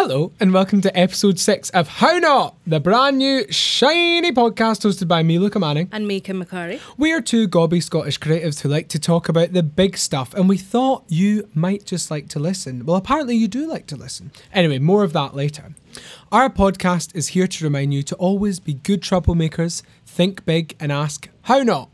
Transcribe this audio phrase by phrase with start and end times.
[0.00, 5.08] Hello, and welcome to episode six of How Not, the brand new shiny podcast hosted
[5.08, 5.88] by me, Luca Manning.
[5.90, 6.80] And me, Kim McCurry.
[6.96, 10.48] We are two gobby Scottish creatives who like to talk about the big stuff, and
[10.48, 12.86] we thought you might just like to listen.
[12.86, 14.30] Well, apparently, you do like to listen.
[14.52, 15.74] Anyway, more of that later.
[16.30, 20.92] Our podcast is here to remind you to always be good troublemakers, think big, and
[20.92, 21.90] ask, How not?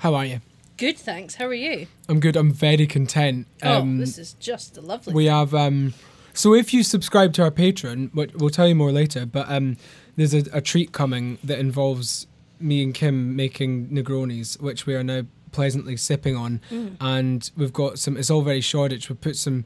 [0.00, 0.42] How are you?
[0.76, 1.36] Good, thanks.
[1.36, 1.86] How are you?
[2.10, 2.36] I'm good.
[2.36, 3.46] I'm very content.
[3.62, 5.12] oh, this is just a lovely.
[5.12, 5.94] Um, We have um
[6.34, 9.76] so if you subscribe to our Patreon, we'll tell you more later, but um
[10.16, 12.26] there's a, a treat coming that involves
[12.60, 15.22] me and Kim making Negronis, which we are now
[15.52, 16.60] pleasantly sipping on.
[17.00, 19.08] And we've got some it's all very Shoreditch.
[19.08, 19.64] We put some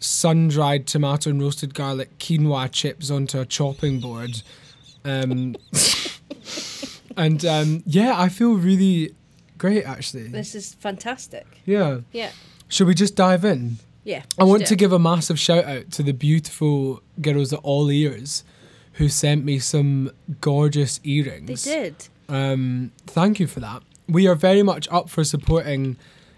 [0.00, 4.42] sun dried tomato and roasted garlic quinoa chips onto a chopping board.
[5.04, 5.56] Um
[7.16, 9.14] and um yeah, I feel really
[9.58, 10.28] great actually.
[10.28, 11.46] This is fantastic.
[11.64, 12.00] Yeah.
[12.12, 12.30] Yeah,
[12.68, 13.78] Should we just dive in?
[14.06, 14.22] Yeah.
[14.38, 18.44] I want to give a massive shout out to the beautiful girls at All Ears
[18.92, 21.64] who sent me some gorgeous earrings.
[21.64, 22.08] They did.
[22.28, 23.82] Um, thank you for that.
[24.08, 25.96] We are very much up for supporting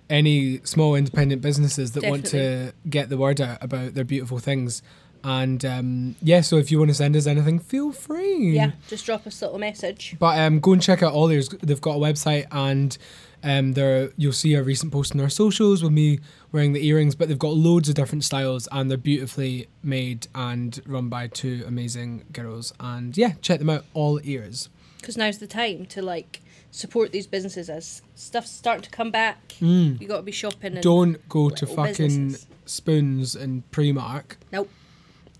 [0.08, 4.82] any small independent businesses that want to get the word out about their beautiful things.
[5.22, 8.52] And um, yeah, so if you want to send us anything, feel free.
[8.52, 10.16] Yeah, just drop us a little message.
[10.18, 11.50] But um, go and check out All Ears.
[11.50, 12.96] They've got a website and
[13.42, 16.18] um, there you'll see a recent post on our socials with me
[16.52, 17.14] wearing the earrings.
[17.14, 21.64] But they've got loads of different styles and they're beautifully made and run by two
[21.66, 22.72] amazing girls.
[22.80, 23.84] And yeah, check them out.
[23.94, 24.68] All Ears.
[25.00, 29.48] Because now's the time to like support these businesses as stuff's starting to come back.
[29.60, 30.00] Mm.
[30.00, 30.74] You got to be shopping.
[30.74, 32.46] And Don't go to fucking businesses.
[32.66, 34.68] Spoons and Primark Nope.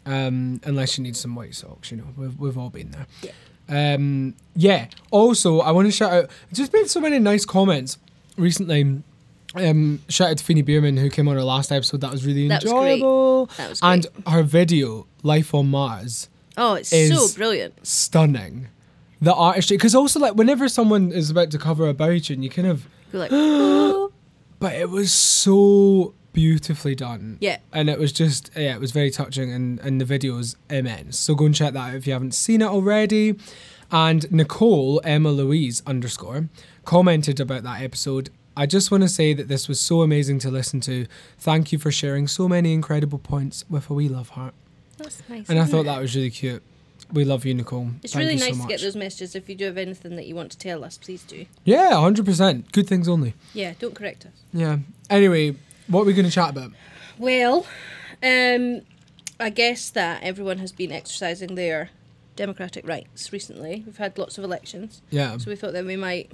[0.07, 1.91] um, unless you need some white socks.
[1.91, 3.07] You know, we've we've all been there.
[3.69, 4.86] Um, yeah.
[5.11, 6.30] Also, I want to shout out.
[6.52, 7.98] Just been so many nice comments
[8.36, 9.02] recently.
[9.55, 12.00] Um, shout out to Fini Bearman who came on our last episode.
[12.02, 12.92] That was really That was great.
[12.94, 13.46] enjoyable.
[13.56, 17.86] That was and her video, Life on Mars, Oh, it's so brilliant.
[17.86, 18.69] stunning.
[19.20, 22.68] The artistry, because also like whenever someone is about to cover a and you kind
[22.68, 23.30] of, You're like,
[24.61, 27.36] but it was so beautifully done.
[27.40, 27.58] yeah.
[27.72, 31.18] and it was just yeah it was very touching and, and the video was immense
[31.18, 33.34] so go and check that out if you haven't seen it already
[33.90, 36.48] and nicole emma louise underscore
[36.84, 40.50] commented about that episode i just want to say that this was so amazing to
[40.50, 41.06] listen to
[41.39, 44.55] thank you for sharing so many incredible points with a wee love heart
[44.98, 45.48] That's nice.
[45.48, 45.84] and i thought it?
[45.86, 46.62] that was really cute
[47.10, 49.34] we love you nicole It's Thank really you so nice to get those messages.
[49.34, 51.46] If you do have anything that you want to tell us, please do.
[51.64, 54.33] yeah 100% good things only Yeah, don't correct us.
[54.52, 54.78] yeah
[55.08, 55.56] anyway
[55.89, 56.73] what are we going to chat about
[57.19, 57.67] Well,
[58.23, 58.83] um,
[59.41, 61.91] I guess that everyone has been exercising their
[62.37, 63.83] democratic rights recently.
[63.85, 66.31] We've had lots of elections, yeah so we thought that we might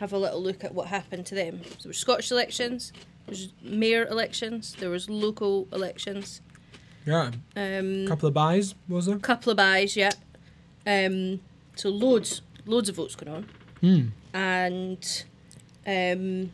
[0.00, 1.60] have a little look at what happened to them.
[1.64, 2.92] So there were Scottish elections,
[3.26, 6.40] there was mayor elections, there was local elections,
[7.06, 10.12] yeah um, couple of buys was there A couple of buys, yeah.
[10.86, 11.40] Um,
[11.74, 13.46] so loads, loads of votes going on,
[13.80, 14.08] Hmm.
[14.34, 15.24] and
[15.86, 16.50] um,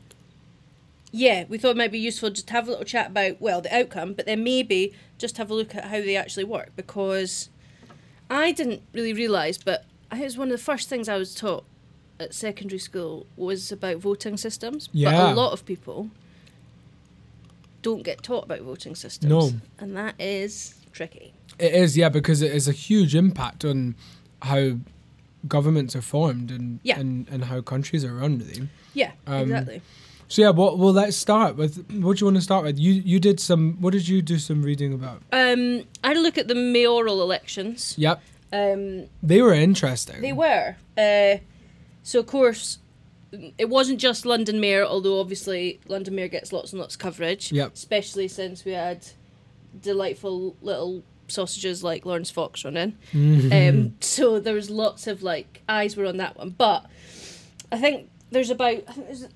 [1.17, 3.61] yeah, we thought it might be useful just to have a little chat about well
[3.61, 7.51] the outcome, but then maybe just have a look at how they actually work because
[8.29, 11.17] I didn't really realise, but I think it was one of the first things I
[11.17, 11.65] was taught
[12.19, 14.89] at secondary school was about voting systems.
[14.93, 15.13] Yeah.
[15.13, 16.11] But a lot of people
[17.83, 19.31] don't get taught about voting systems.
[19.31, 19.53] No.
[19.79, 21.33] And that is tricky.
[21.61, 23.95] It is, yeah, because it is a huge impact on
[24.43, 24.79] how
[25.47, 26.99] governments are formed and Yeah.
[26.99, 28.69] and, and how countries are run, really.
[28.95, 29.83] Yeah, Um, exactly.
[30.29, 32.79] So yeah, what well let's start with what do you want to start with?
[32.79, 35.23] You you did some what did you do some reading about?
[35.33, 37.95] Um, I had a look at the mayoral elections.
[37.99, 38.23] Yep.
[38.53, 40.21] Um, They were interesting.
[40.21, 40.77] they were.
[40.97, 41.39] Uh,
[42.03, 42.79] so of course,
[43.59, 47.51] it wasn't just London Mayor, although obviously London Mayor gets lots and lots of coverage.
[47.53, 47.75] Yep.
[47.75, 49.07] Especially since we had
[49.81, 52.97] delightful little sausages like Laurence Fox running.
[53.13, 53.53] Mm-hmm.
[53.79, 56.87] Um, so there was lots of like eyes were on that one, but
[57.73, 59.27] I think there's about I think there's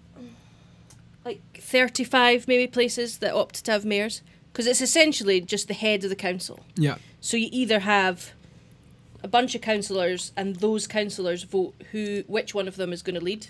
[1.24, 5.74] like thirty five maybe places that opt to have mayors because it's essentially just the
[5.74, 6.60] head of the council.
[6.76, 6.96] yeah.
[7.20, 8.32] So you either have
[9.22, 13.16] a bunch of councillors and those councillors vote who which one of them is going
[13.18, 13.48] to lead,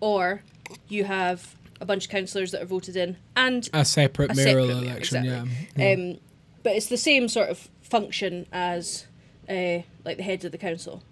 [0.00, 0.42] or
[0.88, 4.82] you have a bunch of councillors that are voted in and A separate mayoral separate
[4.82, 5.66] mayor, election, exactly.
[5.76, 5.92] yeah.
[5.92, 6.18] um,
[6.62, 9.06] but it's the same sort of function as
[9.48, 11.02] uh, like the head of the council,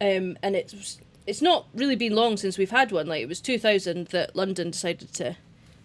[0.00, 3.06] um, and it's it's not really been long since we've had one.
[3.06, 5.36] Like it was two thousand that London decided to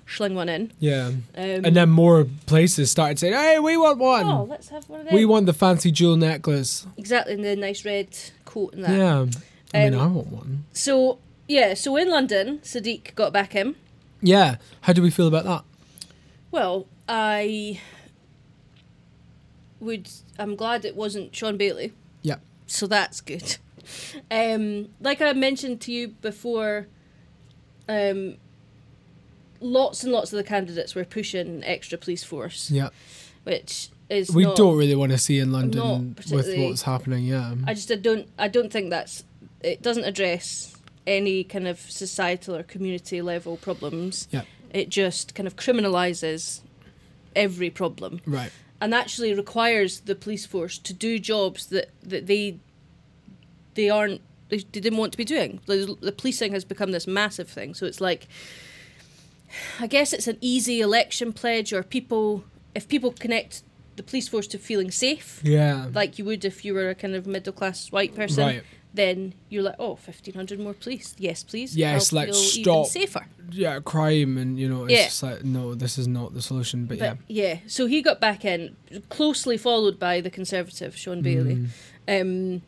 [0.06, 0.72] schling one in.
[0.80, 1.08] Yeah.
[1.08, 4.26] Um, And then more places started saying, "Hey, we want one.
[4.26, 5.16] oh, let's have one of them.
[5.16, 8.08] we want the fancy jewel necklace." exactly in the nice red
[8.46, 8.98] coat and that.
[8.98, 9.26] Yeah.
[9.74, 10.66] I mean, Um, I want one.
[10.74, 11.18] So
[11.48, 13.76] yeah, so in London, Sadiq got back him.
[14.22, 14.56] Yeah.
[14.82, 15.64] How do we feel about that?
[16.52, 17.80] Well, I
[19.80, 20.10] would.
[20.40, 21.94] I'm glad it wasn't Shaun Bailey.
[22.22, 22.38] Yeah.
[22.68, 23.58] So that's good.
[24.32, 26.88] Um, like I mentioned to you before,
[27.90, 28.38] um,
[29.64, 32.90] lots and lots of the candidates were pushing extra police force, Yeah.
[33.44, 37.26] which is We not, don't really want to see in London with what's happening.
[37.26, 37.56] Yeah.
[37.66, 39.24] I just I don't I don't think that's
[39.62, 40.76] it doesn't address
[41.08, 44.28] any kind of societal or community level problems.
[44.32, 44.44] Yeah.
[44.72, 46.62] It just kind of criminalizes
[47.36, 48.52] every problem right.
[48.80, 52.60] and actually requires the police force to do jobs that, that they
[53.74, 55.60] they aren't they, didn't want to be doing.
[55.66, 57.74] The, the policing has become this massive thing.
[57.74, 58.28] So it's like
[59.80, 62.44] I guess it's an easy election pledge or people
[62.76, 63.64] if people connect
[63.96, 65.88] the police force to feeling safe Yeah.
[65.94, 68.64] like you would if you were a kind of middle class white person, Right.
[68.96, 71.16] then you're like, oh, 1,500 more police.
[71.20, 71.76] Yes, please.
[71.78, 72.88] Yes, I'll even stop.
[72.88, 73.28] safer.
[73.52, 75.04] yeah, crime and you know, it's Yeah.
[75.06, 76.86] just like no, this is not the solution.
[76.86, 78.76] But, But yeah, so he got back in,
[79.10, 81.58] closely followed by the Conservative, Shaun Bailey.
[82.08, 82.22] Mm.
[82.22, 82.62] Um,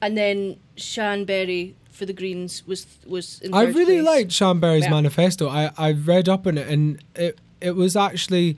[0.00, 4.04] and then Sian Berry for the Greens was was in I really place.
[4.14, 4.90] liked Sian Berry's Yeah.
[4.90, 5.48] manifesto.
[5.48, 8.56] I I read up on it and it it was actually.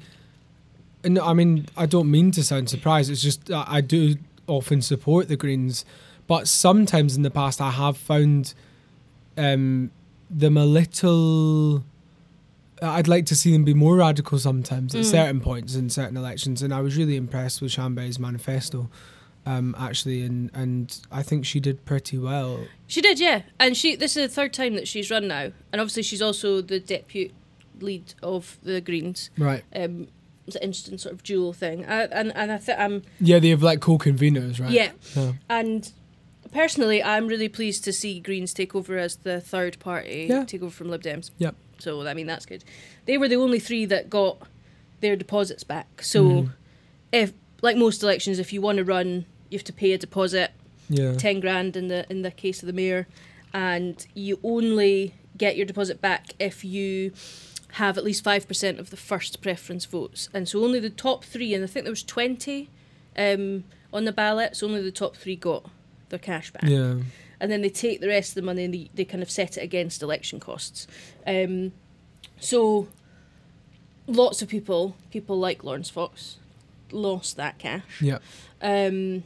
[1.05, 3.11] And I mean, I don't mean to sound surprised.
[3.11, 4.17] It's just I do
[4.49, 5.85] often support the Greens,
[6.27, 8.55] but sometimes in the past I have found
[9.37, 9.91] um,
[10.31, 11.85] them a little.
[12.83, 15.11] I'd like to see them be more radical sometimes at Mm.
[15.11, 18.89] certain points in certain elections, and I was really impressed with Sian Berry's manifesto,
[19.47, 22.67] um, actually, and and I think she did pretty well.
[22.87, 23.43] She did, yeah.
[23.59, 25.53] And she this is the third time that she's run now.
[25.73, 27.33] And obviously she's also the deputy
[27.81, 29.31] lead of the Greens.
[29.39, 29.63] Right.
[29.75, 30.09] Um,
[30.47, 31.85] it's an interesting sort of dual thing.
[31.87, 34.71] I, and, and I think I'm Yeah, they have like co-conveners, right?
[34.71, 34.93] Yeah.
[35.17, 35.33] Yeah.
[35.49, 35.91] And
[36.53, 40.45] personally, I'm really pleased to see Greens take over as the third party, Yeah.
[40.45, 41.31] take over from Lib Dems.
[41.39, 41.55] Yep.
[41.79, 42.65] So I mean that's good.
[43.07, 44.39] They were the only three that got
[45.01, 46.03] their deposits back.
[46.03, 46.53] So Mhm.
[47.13, 47.33] if
[47.63, 50.53] like most elections, if you want to run, you have to pay a deposit,
[50.89, 51.15] Yeah.
[51.15, 53.07] ten grand in the in the case of the mayor,
[53.55, 57.13] and you only get your deposit back if you
[57.73, 61.25] have at least five percent of the first preference votes, and so only the top
[61.25, 62.69] three, and I think there was twenty
[63.19, 65.69] um, on the ballot, so only the top three got
[66.09, 66.97] their cash back Yeah.
[67.41, 69.57] and then they take the rest of the money and they, they kind of set
[69.57, 70.87] it against election costs.
[71.27, 71.73] Um,
[72.39, 72.87] so
[74.07, 76.37] lots of people, people like Laurence Fox,
[76.93, 78.01] lost that cash.
[78.01, 78.19] Yeah.
[78.63, 79.25] Um,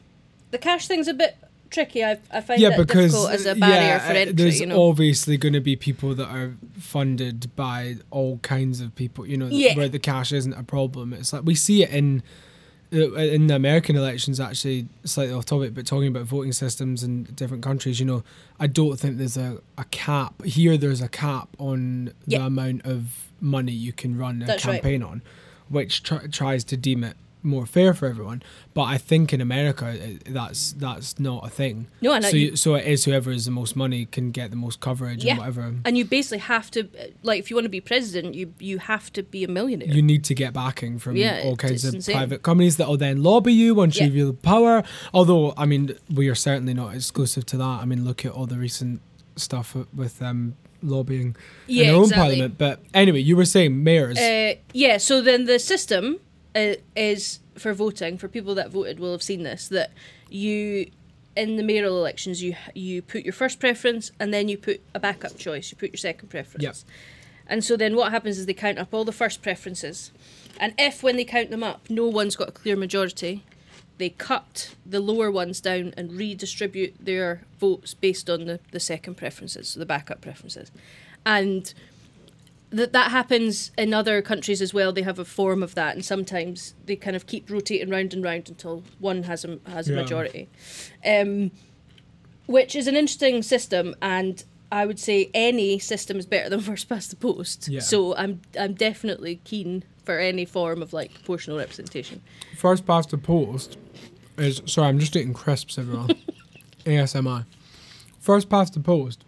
[0.51, 1.37] the cash thing's a bit
[1.69, 2.03] tricky.
[2.03, 4.33] I, I find Yeah, because difficult as a barrier yeah, for uh, entry.
[4.33, 8.93] there's You know, obviously going to be people that are funded by all kinds of
[8.95, 9.25] people.
[9.25, 9.75] You know, Yeah.
[9.75, 11.13] where the cash isn't a problem.
[11.13, 12.23] It's like we see it in
[12.93, 14.37] uh, in the American elections.
[14.39, 18.01] Actually, slightly off topic, but talking about voting systems in different countries.
[18.01, 18.23] You know,
[18.59, 20.75] I don't think there's a, a cap here.
[20.75, 24.73] There's a cap on the amount of money you can run a That's right.
[24.81, 25.21] campaign on,
[25.69, 28.41] which tr- tries to deem it more fair for everyone.
[28.73, 31.87] But I think in America, that's that's not a thing.
[32.01, 34.55] no, and So, you, so it is whoever has the most money can get the
[34.57, 35.31] most coverage Yeah.
[35.33, 35.73] and whatever.
[35.85, 36.87] and you basically have to
[37.23, 39.87] like if you want to be president, you you have to be a millionaire.
[39.93, 42.15] You need to get backing from Yeah, all kinds of insane.
[42.15, 44.05] private companies that will then lobby you once Yeah.
[44.05, 44.83] you reveal power.
[45.13, 47.81] Although, I mean, we are certainly not exclusive to that.
[47.81, 49.01] I mean, look at all the recent
[49.35, 51.35] stuff with um, lobbying
[51.67, 52.21] yeah, in our own exactly.
[52.21, 52.57] parliament.
[52.57, 54.17] But anyway, you were saying mayors.
[54.17, 56.17] Uh, yeah, so then the system uh,
[56.55, 59.91] is for voting for people that voted will have seen this that
[60.29, 60.89] you
[61.35, 64.99] in the mayoral elections you you put your first preference and then you put a
[64.99, 65.71] backup choice.
[65.71, 66.63] You put your second preference.
[66.63, 66.75] Yep.
[67.47, 70.11] And so then what happens is they count up all the first preferences,
[70.59, 73.43] and if when they count them up no one's got a clear majority,
[73.97, 79.15] they cut the lower ones down and redistribute their votes based on the, the second
[79.15, 80.71] preferences, so the backup preferences.
[81.25, 81.73] And
[82.71, 84.91] that that happens in other countries as well.
[84.93, 88.23] They have a form of that, and sometimes they kind of keep rotating round and
[88.23, 90.01] round until one has a has a Yeah.
[90.01, 90.49] majority,
[91.05, 91.51] um,
[92.45, 93.95] which is an interesting system.
[94.01, 97.67] And I would say any system is better than first past the post.
[97.67, 97.81] Yeah.
[97.81, 102.21] So I'm I'm definitely keen for any form of like proportional representation.
[102.57, 103.77] First past the post
[104.37, 106.09] is sorry, I'm just eating crisps, everyone.
[106.85, 107.45] ASMR.
[108.19, 109.23] First past the post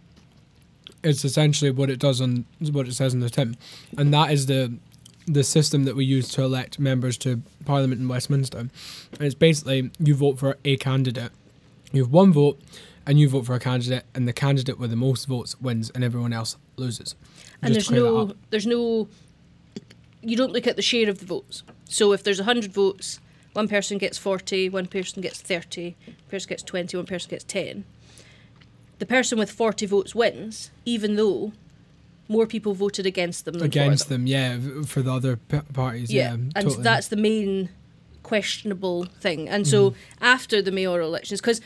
[1.04, 3.56] is essentially what it does on what it says in the tin,
[3.96, 4.74] and that is the
[5.26, 8.58] the system that we use to elect members to Parliament in Westminster.
[8.58, 8.70] And
[9.20, 11.32] it's basically you vote for a candidate.
[11.92, 12.60] You have one vote,
[13.06, 16.02] and you vote for a candidate, and the candidate with the most votes wins, and
[16.04, 17.14] everyone else loses.
[17.62, 19.08] And Just there's to clear that no there's no
[20.22, 21.62] you don't look at the share of the votes.
[21.84, 23.20] So if there's 100 votes,
[23.52, 27.44] one person gets 40, one person gets 30, one person gets 20, one person gets
[27.44, 27.84] 10.
[29.04, 31.52] The person with 40 votes wins, even though
[32.26, 34.22] more people voted against them than against them.
[34.22, 36.82] them, yeah, for the other p- parties, yeah, Yeah, and totally.
[36.82, 37.68] that's the main
[38.22, 39.46] questionable thing.
[39.46, 41.60] And so after the mayoral elections, because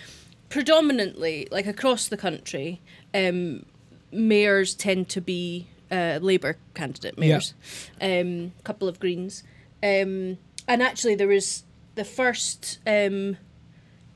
[0.48, 2.80] predominantly, like across the country,
[3.14, 3.64] um,
[4.10, 7.54] mayors tend to be uh, Labour candidate mayors,
[8.00, 9.44] a um, couple of Greens.
[9.80, 11.62] Um, and actually, there was
[11.94, 13.36] the first um,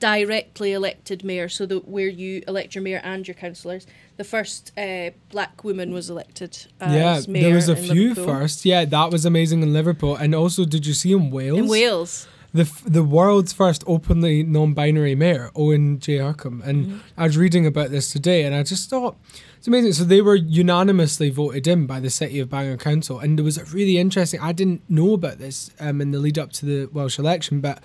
[0.02, 3.86] directly elected mayor, so that where you elect your mayor and your councillors.
[4.16, 6.92] The first uh, black woman was elected as
[7.26, 8.26] yeah, mayor there was a few Liverpool.
[8.26, 8.64] first.
[8.64, 10.14] Yeah, that was amazing in Liverpool.
[10.16, 11.58] And also, did you see in Wales?
[11.58, 12.26] In Wales.
[12.52, 16.18] the f- the world's first openly non-binary mayor, Owen J.
[16.18, 16.98] Hurcum, and Mm-hmm.
[17.20, 19.16] I was reading about this today, and I just thought
[19.56, 19.92] it's amazing.
[19.94, 23.56] So they were unanimously voted in by the City of Bangor Council, and there was
[23.56, 24.40] a really interesting.
[24.40, 27.78] I didn't know about this um, in the lead up to the Welsh election, but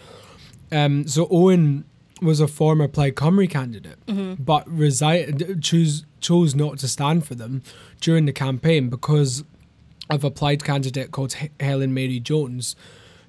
[0.71, 1.85] um, so Owen
[2.21, 4.43] was a former Plaid Cymru candidate, Mm-hmm.
[4.43, 7.61] but resi- choose chose not to stand for them
[8.01, 9.43] during the campaign because
[10.09, 12.75] of a Plaid candidate called H- Helen Mary Jones,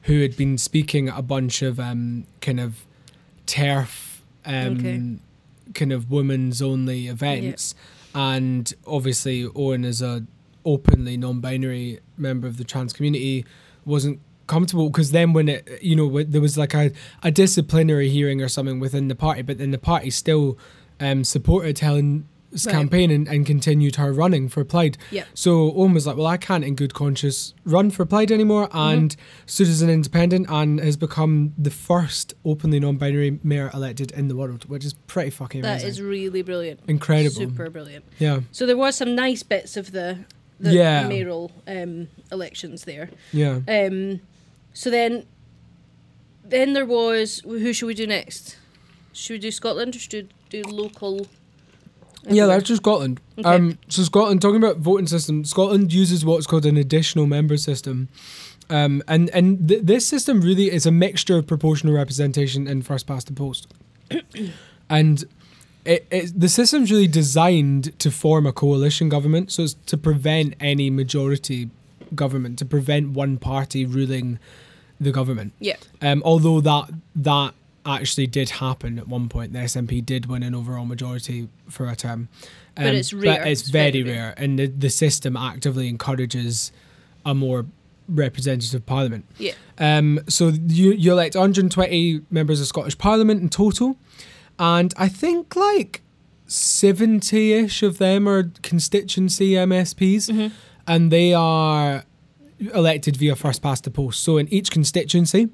[0.02, 2.86] who had been speaking at a bunch of um, kind of
[3.46, 5.12] turf, um, Okay.
[5.74, 7.74] kind of women's only events,
[8.14, 10.24] and obviously Owen is a
[10.64, 13.44] openly non-binary member of the trans community
[13.84, 16.90] wasn't comfortable because then when it you know there was like a,
[17.22, 20.58] a disciplinary hearing or something within the party but then the party still
[21.00, 22.24] um supported Helen's
[22.64, 22.72] Right.
[22.72, 25.24] campaign and, and continued her running for Plaid Yeah.
[25.34, 28.78] so Owen was like well I can't in good conscience run for Plaid anymore Mm-hmm.
[28.98, 34.28] and stood as an independent and has become the first openly non-binary mayor elected in
[34.28, 36.80] the world which is pretty fucking That amazing is really brilliant.
[36.88, 38.06] incredible Super brilliant.
[38.18, 40.24] yeah So there was some nice bits of the
[40.58, 41.06] the Yeah.
[41.06, 43.10] mayoral um, elections there.
[43.30, 44.20] yeah Um,
[44.78, 45.26] so then,
[46.44, 48.56] then there was who should we do next?
[49.12, 51.26] Should we do Scotland or should we do local?
[52.22, 53.20] Yeah, that's just Scotland.
[53.36, 53.48] Okay.
[53.48, 58.08] Um, so Scotland, talking about voting system, Scotland uses what's called an additional member system,
[58.70, 63.08] um, and and th- this system really is a mixture of proportional representation and first
[63.08, 63.66] past the post,
[64.88, 65.24] and
[65.84, 70.54] it, it the system's really designed to form a coalition government, so it's to prevent
[70.60, 71.68] any majority
[72.14, 74.38] government, to prevent one party ruling
[75.00, 75.52] the government.
[75.60, 75.76] Yeah.
[76.02, 77.54] Um, although that that
[77.86, 81.96] actually did happen at one point, the SNP did win an overall majority for a
[81.96, 82.28] term.
[82.76, 83.38] Um, But it's rare.
[83.38, 86.70] But it's, It's very, very rare, and the, the system actively encourages
[87.24, 87.66] a more
[88.08, 89.24] representative parliament.
[89.38, 89.52] Yeah.
[89.78, 93.96] Um, so you you elect 120 members of Scottish Parliament in total,
[94.58, 96.02] and I think like
[96.48, 100.54] 70ish of them are constituency MSPs, Mm-hmm.
[100.86, 102.04] and they are
[102.60, 104.22] elected via first past the post.
[104.22, 105.48] So in each constituency,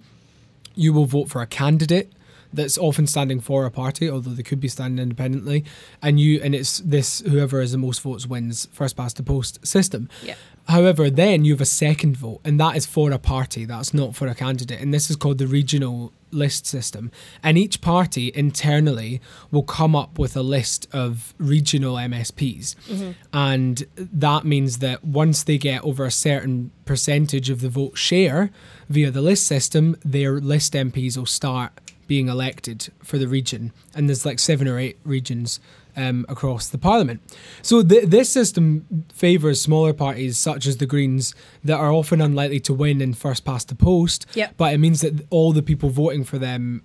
[0.75, 2.13] you will vote for a candidate
[2.55, 5.65] that's often standing for a party, although they could be standing independently,
[6.03, 9.65] and you and it's this whoever has the most votes wins first past the post
[9.67, 10.09] system.
[10.23, 10.35] Yeah.
[10.67, 13.67] However, then you have a second vote, and that is for a party.
[13.67, 17.11] That's not for a candidate, and this is called the regional list system.
[17.43, 19.21] And each party internally
[19.51, 23.11] will come up with a list of regional MSPs, mm-hmm.
[23.33, 28.51] and that means that once they get over a certain percentage of the vote share
[28.89, 31.73] via the list system, their list MPs will start
[32.07, 33.73] being elected for the region.
[33.95, 35.61] And there's like seven or eight regions
[35.97, 37.21] um, across the parliament.
[37.63, 42.61] So th- this system favours smaller parties such as the Greens that are often unlikely
[42.61, 44.27] to win in first past the post.
[44.35, 44.55] Yep.
[44.57, 46.83] But it means that all the people voting for them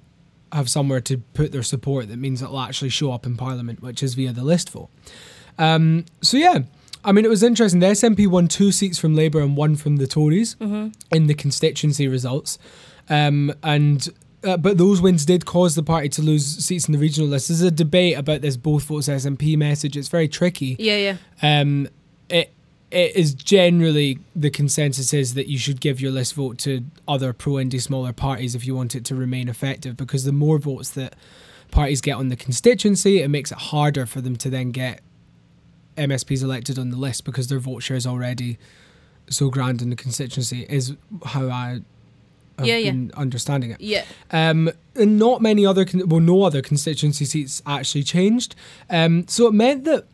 [0.52, 2.08] have somewhere to put their support.
[2.10, 4.90] That means it'll actually show up in parliament, which is via the list vote.
[5.58, 6.60] Um, so yeah,
[7.04, 7.80] I mean, it was interesting.
[7.80, 10.56] The SNP won two seats from Labour and one from the Tories
[11.12, 12.58] in the constituency results,
[13.10, 14.08] um, and
[14.44, 17.50] uh, but those wins did cause the party to lose seats in the regional list.
[17.50, 19.98] There's a debate about this both votes SNP message.
[19.98, 20.76] It's very tricky.
[20.80, 20.98] Yeah,
[21.42, 21.62] yeah.
[21.62, 21.88] Um,
[22.30, 22.54] it
[22.92, 27.34] it is generally the consensus is that you should give your list vote to other
[27.34, 30.92] pro indie smaller parties if you want it to remain effective because the more votes
[30.92, 31.16] that
[31.72, 35.02] parties get on the constituency, it makes it harder for them to then get
[35.98, 38.58] MSPs elected on the list because their vote share is already
[39.30, 40.66] so grand in the constituency.
[40.70, 41.82] Is how I
[42.60, 42.92] have Yeah, yeah.
[42.92, 43.82] been understanding it.
[43.82, 44.04] Yeah.
[44.32, 48.56] Um, and not many other, con- well, no other constituency seats actually changed.
[48.90, 50.06] Um, so it meant that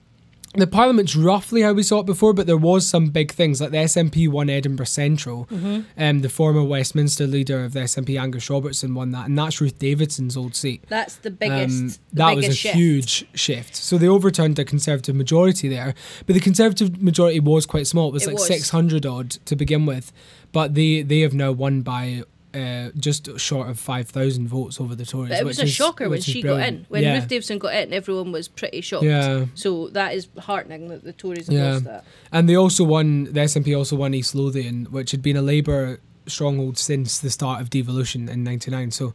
[0.54, 3.72] the parliament's roughly how we saw it before, but there was some big things like
[3.72, 5.48] the SNP won Edinburgh Central.
[5.52, 5.82] Mm-hmm.
[5.98, 9.78] Um, the former Westminster leader of the SNP, Angus Robertson, won that, and that's Ruth
[9.80, 10.86] Davidson's old seat.
[10.88, 11.78] That's the biggest.
[11.82, 12.75] Um, the that was a shift.
[12.75, 13.75] huge shift.
[13.75, 15.94] So they overturned the Conservative majority there,
[16.25, 18.08] but the Conservative majority was quite small.
[18.08, 20.14] It was It like six hundred odd to begin with,
[20.54, 22.24] but they they have now won by.
[22.56, 25.30] Uh, just short of five thousand votes over the Tories.
[25.30, 26.86] But it was a is- shocker when she got in.
[26.90, 27.16] When yeah.
[27.16, 29.04] Ruth Davidson got in, everyone was pretty shocked.
[29.04, 29.46] Yeah.
[29.56, 31.74] So that is heartening that the Tories have Yeah.
[31.74, 32.04] lost that.
[32.32, 36.00] And they also won, the SNP also won East Lothian, which had been a Labour
[36.28, 38.92] stronghold since the start of devolution in '99.
[38.92, 39.14] So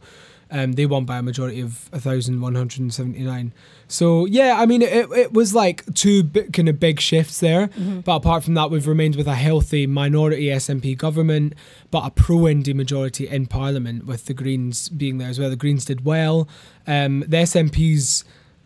[0.51, 3.53] um, they won by a majority of 1,179.
[3.87, 7.67] So yeah, I mean, it, it was like two bi- kind of big shifts there.
[8.05, 11.53] But apart from that, we've remained with a healthy minority SNP government,
[11.89, 15.49] but a pro-Indie majority in Parliament, with the Greens being there as well.
[15.49, 16.47] The Greens did well.
[16.87, 18.23] Um, the SNPs.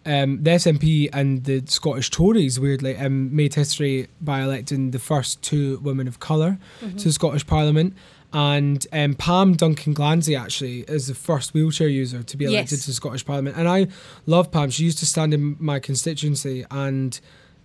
[0.08, 5.42] Um, the SNP and the Scottish Tories, weirdly, um, made history by electing the first
[5.42, 6.60] two women of colour
[7.00, 7.96] to the Scottish Parliament.
[8.36, 12.82] And um, Pam Duncan Glancy actually is the first wheelchair user to be elected Yes.
[12.82, 13.56] to the Scottish Parliament.
[13.56, 13.88] And I
[14.25, 14.70] love Pam.
[14.72, 17.18] She used to stand in my constituency, and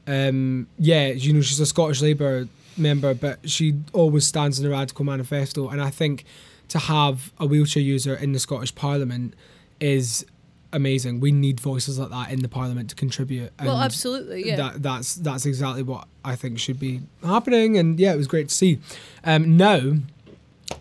[0.07, 2.47] um, yeah, you know, she's a Scottish Labour
[2.77, 5.69] member, but she always stands in the Radical Manifesto.
[5.69, 6.25] And I think
[6.69, 9.35] to have a wheelchair user in the Scottish Parliament
[9.81, 10.25] is
[10.73, 11.19] amazing.
[11.19, 13.50] We need voices like that in the Parliament to contribute.
[13.61, 14.55] well, absolutely, yeah.
[14.55, 18.50] that that's that's exactly what I think should be happening, and yeah, it was great
[18.50, 18.79] to see.
[19.25, 19.95] Um, now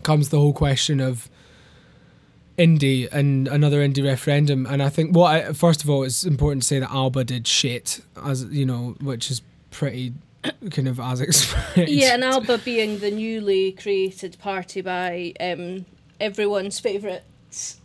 [0.02, 1.28] comes the whole question of
[2.58, 6.62] indie and another indie referendum, and I think what I, first of all it's important
[6.62, 10.12] to say that Alba did shit, as you know, which is pretty
[10.70, 11.88] kind of as expected.
[11.88, 15.86] Yeah, and Alba being the newly created party by um,
[16.20, 17.22] everyone's favourite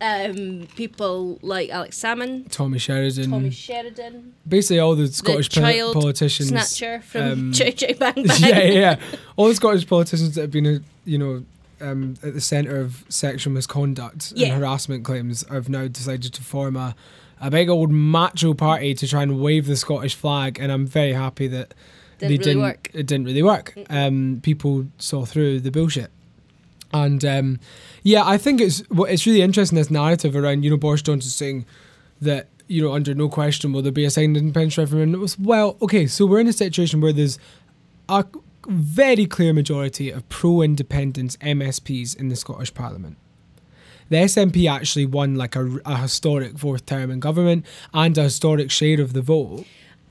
[0.01, 5.93] um, people like Alex Salmond, Tommy Sheridan, Tommy Sheridan, basically all the Scottish the po-
[5.93, 6.49] politicians.
[6.49, 8.39] snatcher from um, JJ Bang Bang.
[8.41, 8.99] yeah, yeah.
[9.37, 11.43] All the Scottish politicians that have been, uh, you know,
[11.81, 14.47] um, at the centre of sexual misconduct Yeah.
[14.47, 16.95] and harassment claims have now decided to form a,
[17.41, 20.59] a big old macho party to try and wave the Scottish flag.
[20.59, 21.73] And I'm very happy that
[22.19, 22.61] Didn't they really didn't.
[22.61, 22.89] work.
[22.93, 23.73] It didn't really work.
[23.89, 26.11] Um, people saw through the bullshit.
[26.93, 27.59] And um,
[28.03, 31.29] yeah, I think it's what it's really interesting this narrative around you know Boris Johnson
[31.29, 31.65] saying
[32.21, 35.15] that you know under no question will there be a second independence referendum.
[35.15, 37.37] It was well, okay, so we're in a situation where there's
[38.07, 38.23] a
[38.67, 43.17] very clear majority of pro-independence MSPs in the Scottish Parliament.
[44.09, 48.69] The SNP actually won like a, a historic fourth term in government and a historic
[48.71, 49.65] share of the vote.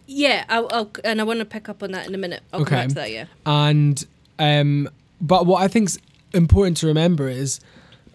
[0.07, 2.43] Yeah, I'll, I'll, and I want to pick up on that in a minute.
[2.53, 2.83] I'll come Okay.
[2.83, 3.27] back to that, yeah.
[3.47, 4.05] And
[4.39, 4.89] um,
[5.21, 5.97] but what I think's
[6.33, 7.61] important to remember is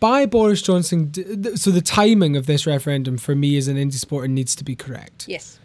[0.01, 1.13] by Boris Johnson.
[1.55, 4.75] So the timing of this referendum for me as an indie supporter needs to be
[4.75, 5.59] correct, Yes.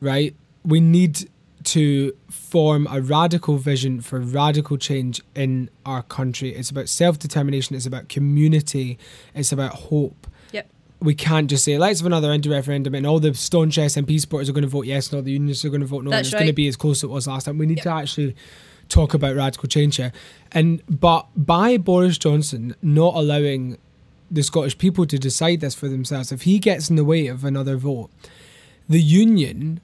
[0.00, 0.34] right?
[0.64, 1.28] We need
[1.64, 6.54] to form a radical vision for radical change in our country.
[6.54, 7.76] It's about self determination.
[7.76, 8.98] It's about community.
[9.34, 10.26] It's about hope.
[10.52, 10.68] Yep.
[11.00, 14.48] We can't just say let's have another indie referendum and all the staunch SNP supporters
[14.48, 16.10] are going to vote yes and all the unions are going to vote no.
[16.10, 17.58] and That's it's going to be as close as it was last time.
[17.58, 17.84] We need Yep.
[17.84, 18.36] to actually
[18.88, 20.12] talk about radical change here.
[20.52, 23.78] And but by Boris Johnson not allowing
[24.30, 27.44] the Scottish people to decide this for themselves, if he gets in the way of
[27.44, 28.10] another vote,
[28.88, 29.80] the union,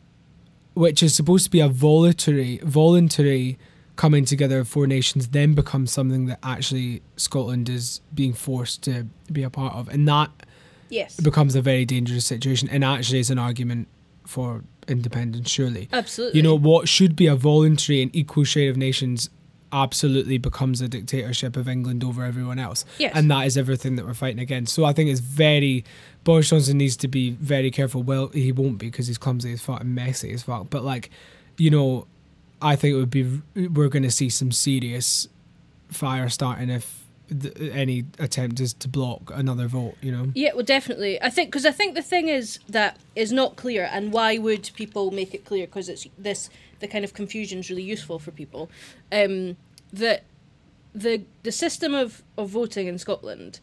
[0.78, 3.58] which is supposed to be a voluntary voluntary
[3.96, 9.04] coming together of four nations, then becomes something that actually Scotland is being forced to
[9.32, 9.88] be a part of.
[9.88, 10.30] And that
[10.88, 11.18] Yes.
[11.18, 13.88] becomes a very dangerous situation and actually is an argument
[14.24, 15.88] for independence, surely.
[15.92, 16.38] Absolutely.
[16.38, 19.30] You know, what should be a voluntary and equal share of nations
[19.72, 22.84] absolutely becomes a dictatorship of England over everyone else.
[22.98, 23.12] Yes.
[23.14, 24.74] And that is everything that we're fighting against.
[24.74, 25.84] So I think it's very
[26.24, 28.02] Boris Johnson needs to be very careful.
[28.02, 30.68] Well, he won't be because he's clumsy as fuck and messy as fuck.
[30.70, 31.10] But like,
[31.56, 32.06] you know,
[32.60, 35.28] I think it would be we're going to see some serious
[35.90, 39.94] fire starting if th- any attempt is to block another vote.
[40.00, 40.32] You know.
[40.34, 41.20] Yeah, well, definitely.
[41.22, 44.70] I think because I think the thing is that is not clear, and why would
[44.74, 45.66] people make it clear?
[45.66, 48.70] Because it's this the kind of confusion is really useful for people.
[49.12, 49.56] Um,
[49.92, 50.24] that
[50.94, 53.60] the the system of of voting in Scotland,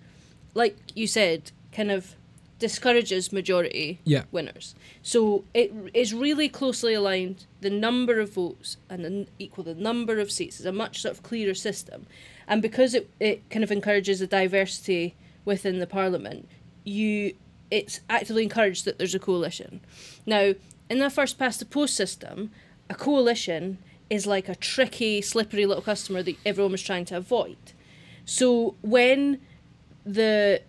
[0.54, 2.16] like you said, kind of
[2.58, 4.24] discourages majority Yeah.
[4.32, 4.76] winners.
[5.04, 7.46] So it is really closely aligned.
[7.60, 11.14] The number of votes and the equal the number of seats is a much sort
[11.14, 12.08] of clearer system,
[12.48, 16.48] and because it it kind of encourages a diversity within the parliament,
[16.86, 17.34] you
[17.72, 19.82] it's actively encouraged that there's a coalition.
[20.26, 20.54] Now,
[20.90, 22.52] in the first past the post system,
[22.90, 23.78] a coalition
[24.10, 27.58] is like a tricky, slippery little customer that everyone was trying to avoid.
[28.26, 29.40] So when
[30.06, 30.62] the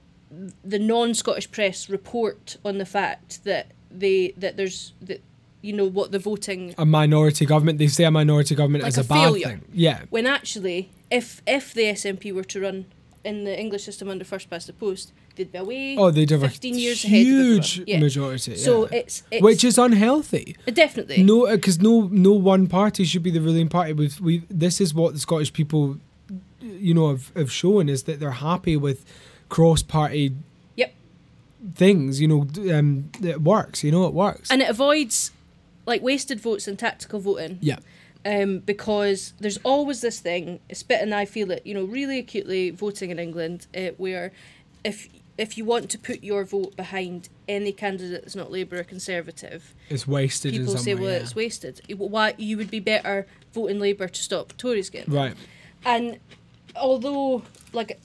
[0.65, 5.23] the non-Scottish press report on the fact that they that there's that
[5.63, 7.79] you know what the voting A minority government.
[7.79, 9.65] They say a minority government Like is a a, bad thing.
[9.73, 10.03] Yeah.
[10.11, 12.87] when actually if if the SNP were to run
[13.25, 15.13] in the English system under first past the post,
[15.45, 15.97] be.
[15.99, 18.01] Oh, they'd have a 15 years ahead huge Yeah.
[18.01, 18.57] majority.
[18.57, 18.99] So yeah.
[18.99, 20.57] it's, it's which is unhealthy.
[20.73, 23.93] definitely No, because no, no one party should be the ruling party.
[23.93, 25.99] We've, we this is what the Scottish people,
[26.61, 29.05] you know, have, have shown is that they're happy with
[29.49, 30.35] cross-party.
[30.77, 30.95] Yep.
[31.75, 32.47] Things, you know,
[32.77, 33.83] um, it works.
[33.85, 34.51] You know, it works.
[34.51, 35.33] and it avoids
[35.87, 37.59] like wasted votes and tactical voting.
[37.61, 37.79] yeah,
[38.25, 42.19] um, because there's always this thing, it's bit and I feel it, you know, really
[42.19, 44.33] acutely voting in England, uh, where
[44.85, 48.85] if if you want to put your vote behind any candidate that's not Labour or
[48.85, 51.19] Conservative, It's wasted people say, well, yeah.
[51.19, 51.81] it's wasted.
[51.97, 55.35] Why you would be better voting Labour to stop Tories getting Right.
[55.85, 56.19] and
[56.75, 58.01] although, like,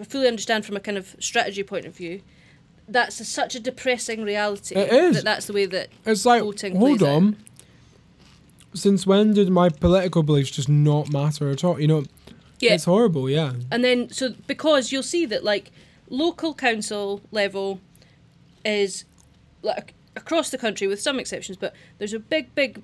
[0.00, 2.20] I fully understand from a kind of strategy point of view,
[2.88, 4.74] that's a, such a depressing reality.
[4.74, 5.16] It is.
[5.16, 5.88] That that's the way that.
[6.06, 7.14] It's like, voting hold plays out.
[7.16, 7.36] on.
[8.74, 11.80] Since when did my political beliefs just not matter at all?
[11.80, 12.04] You know,
[12.60, 12.74] Yeah.
[12.74, 13.28] it's horrible.
[13.28, 13.54] Yeah.
[13.70, 15.70] And then, so because you'll see that, like,
[16.10, 17.80] local council level
[18.64, 19.04] is,
[19.62, 22.82] like, across the country, with some exceptions, but there's a big, big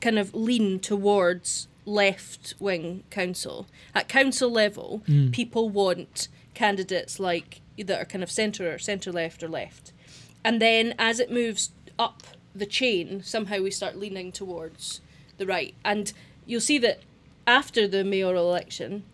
[0.00, 3.66] kind of lean towards left wing council.
[3.94, 5.32] At council level, Mm.
[5.32, 9.92] people want candidates like that are kind of centre or centre left or left.
[10.42, 12.22] And then as it moves up
[12.54, 15.00] the chain, somehow we start leaning towards
[15.36, 15.74] the right.
[15.84, 16.12] And
[16.46, 17.00] you'll see that
[17.46, 19.04] after the mayoral election,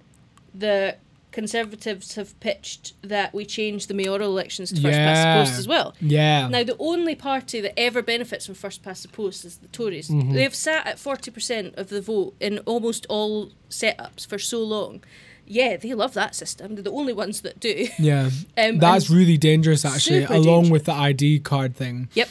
[0.55, 0.97] the
[1.33, 5.67] Conservatives have pitched that we change the mayoral elections to first past the post as
[5.67, 5.95] well.
[6.01, 6.47] Yeah.
[6.49, 10.09] Now, the only party that ever benefits from first past the post is the Tories.
[10.11, 10.35] Mhm.
[10.35, 15.03] They've sat at 40% of the vote in almost all setups for so long.
[15.47, 16.75] Yeah, they love that system.
[16.75, 17.89] They're the only ones that do.
[17.99, 18.31] yeah.
[18.57, 20.25] Um, That's really dangerous, actually.
[20.25, 20.71] along dangerous.
[20.71, 22.09] with the ID card thing.
[22.15, 22.29] Yep.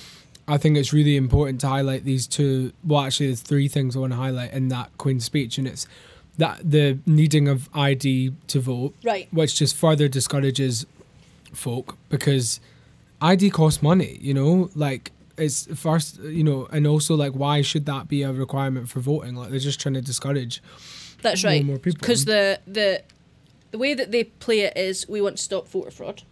[0.48, 2.72] I think it's really important to highlight these two.
[2.84, 5.88] Well, actually, there's three things I want to highlight in that Queen's speech, and it's
[6.38, 9.28] that the needing of ID to vote, Right.
[9.32, 10.86] which just further discourages
[11.54, 12.60] folk because
[13.22, 14.18] ID costs money.
[14.22, 18.32] You know, like it's first, you know, and also like why should that be a
[18.32, 19.36] requirement for voting?
[19.36, 20.62] Like they're just trying to discourage
[21.22, 21.66] That's more right.
[21.66, 22.00] more people.
[22.00, 23.04] Because the, the,
[23.72, 26.24] the way that they play it is we want to stop voter fraud.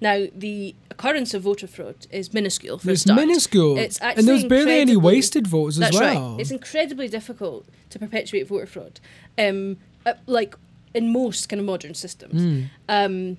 [0.00, 4.44] Now, the occurrence of voter fraud is minuscule for it's minuscule, It's actually and there's
[4.44, 6.30] barely any wasted votes as That's well.
[6.32, 6.40] right.
[6.40, 9.00] It's incredibly difficult to perpetuate voter fraud,
[9.38, 10.54] um, uh, like
[10.94, 12.40] in most kind of modern systems.
[12.40, 12.68] Mm.
[12.88, 13.36] Um,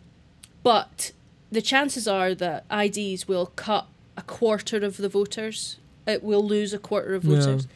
[0.63, 1.12] but
[1.52, 5.78] the chances are that IDs will cut a quarter of the voters.
[6.06, 7.39] It will lose a quarter of Yeah.
[7.39, 7.67] voters.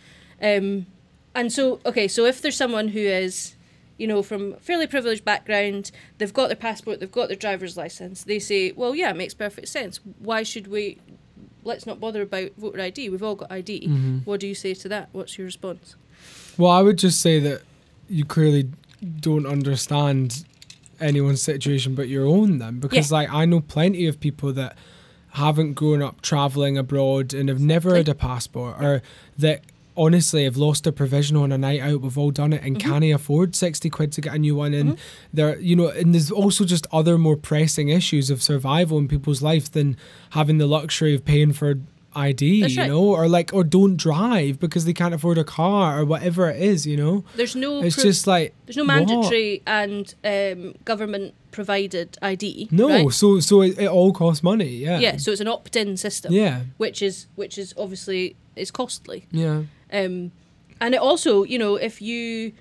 [0.41, 0.85] Um,
[1.33, 3.54] and so, okay, so if there's someone who is,
[3.97, 7.77] you know, from a fairly privileged background, they've got their passport, they've got their driver's
[7.77, 9.99] license, they say, well, yeah, it makes perfect sense.
[10.19, 10.99] Why should we?
[11.63, 13.09] Let's not bother about voter ID.
[13.09, 13.87] We've all got ID.
[13.87, 14.25] Mhm.
[14.25, 15.09] What do you say to that?
[15.13, 15.95] What's your response?
[16.57, 17.61] Well, I would just say that
[18.07, 18.69] you clearly
[19.19, 20.45] don't understand
[20.99, 24.77] anyone's situation but your own then because like I know plenty of people that
[25.31, 29.01] haven't grown up traveling abroad and have never had a passport or
[29.37, 29.61] that
[29.97, 32.89] honestly have lost a provisional on a night out we've all done it and Mm-hmm.
[32.91, 34.97] can't afford 60 quid to get a new one and
[35.33, 39.41] there you know and there's also just other more pressing issues of survival in people's
[39.41, 39.95] life than
[40.31, 41.75] having the luxury of paying for
[42.17, 42.87] ID, That's you right.
[42.89, 46.61] know, or like, or don't drive because they can't afford a car or whatever it
[46.61, 47.25] is, you know.
[47.35, 47.83] There's no.
[47.83, 48.95] It's pro- just like There's no what?
[48.95, 52.69] mandatory and um, government provided ID.
[52.71, 53.11] No, right?
[53.11, 54.69] so so it, it all costs money.
[54.69, 54.99] Yeah.
[54.99, 56.31] Yeah, so it's an opt-in system.
[56.31, 56.61] Yeah.
[56.77, 59.25] Which is which is obviously is costly.
[59.31, 59.63] Yeah.
[59.95, 60.31] Um,
[60.81, 62.51] and it also, you know, if you,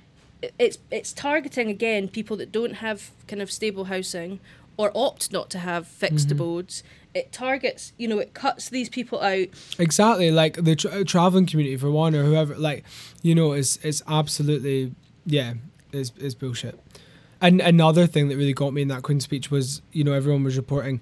[0.59, 4.41] it's it's targeting again people that don't have kind of stable housing
[4.77, 6.37] or opt not to have fixed Mm-hmm.
[6.41, 6.83] abodes.
[7.15, 9.47] It targets, you know, it cuts these people out.
[9.79, 10.31] Exactly.
[10.33, 12.57] Like the tra- traveling community for one or whoever.
[12.57, 12.85] Like,
[13.23, 14.93] you know, it's it's absolutely
[15.27, 15.55] yeah,
[15.93, 16.79] it's it's bullshit.
[17.41, 20.43] And another thing that really got me in that Queen speech was, you know, everyone
[20.45, 21.01] was reporting.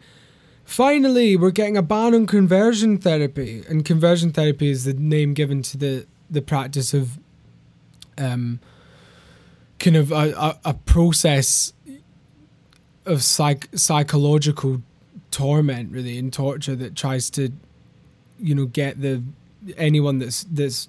[0.65, 5.63] Finally, we're getting a ban on conversion therapy, and conversion therapy is the name given
[5.63, 7.19] to the the practice of,
[8.19, 8.59] um,
[9.79, 11.73] kind of a, a, a process
[13.05, 14.83] of psych psychological
[15.31, 17.51] torment, really, and torture that tries to,
[18.39, 19.23] you know, get the
[19.77, 20.89] anyone that's that's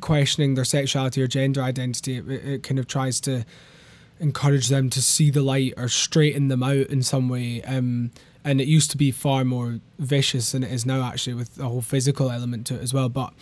[0.00, 2.16] questioning their sexuality or gender identity.
[2.16, 3.44] It, it kind of tries to
[4.20, 7.62] encourage them to see the light or straighten them out in some way.
[7.62, 8.10] Um,
[8.44, 11.68] and it used to be far more vicious than it is now, actually, with a
[11.68, 13.08] whole physical element to it as well.
[13.08, 13.32] But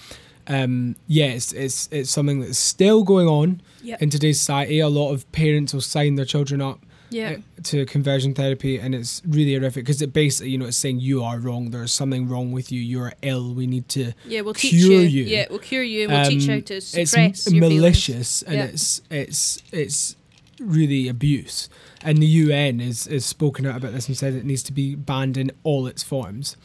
[0.48, 3.96] um, yeah, it's, it's it's something that's still going on Yeah.
[4.00, 4.78] in today's society.
[4.80, 6.78] A lot of parents will sign their children up
[7.10, 7.36] Yeah.
[7.38, 11.00] uh, to conversion therapy, and it's really horrific because it basically, you know, it's saying
[11.00, 11.70] you are wrong.
[11.70, 12.80] There's something wrong with you.
[12.80, 13.54] You're ill.
[13.54, 15.08] We need to Yeah, we'll cure you.
[15.08, 15.24] you.
[15.24, 17.62] Yeah, we'll cure you and we'll teach you how um, to it's suppress m- your
[17.62, 17.80] feelings.
[17.80, 18.64] malicious and Yeah.
[18.66, 20.16] it's it's it's
[20.58, 21.68] really abuse
[22.02, 24.94] and the UN is is spoken out about this and said it needs to be
[24.94, 26.56] banned in all its forms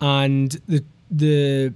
[0.00, 1.74] and the the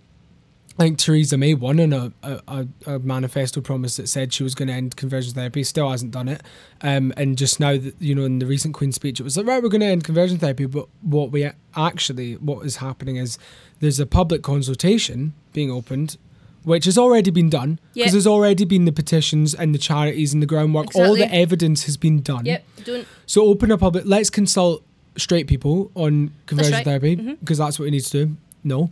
[0.78, 2.12] I think Theresa May won on a,
[2.48, 5.62] a, a, manifesto promise that said she was going to end conversion therapy.
[5.62, 6.42] Still hasn't done it.
[6.80, 9.46] Um, and just now, that you know, in the recent Queen's speech, it was like,
[9.46, 10.66] right, we're going to end conversion therapy.
[10.66, 13.38] But what we actually, what is happening is
[13.78, 16.16] there's a public consultation being opened
[16.64, 18.12] which has already been done because Yep.
[18.12, 20.96] there's already been the petitions and the charities and the groundwork.
[20.96, 22.46] All the evidence has been done.
[22.46, 22.64] Yep.
[22.84, 23.06] Don't.
[23.26, 24.04] So open a public.
[24.06, 24.82] Let's consult
[25.16, 26.84] straight people on conversion right.
[26.84, 28.36] therapy because that's what we need to do.
[28.64, 28.90] No.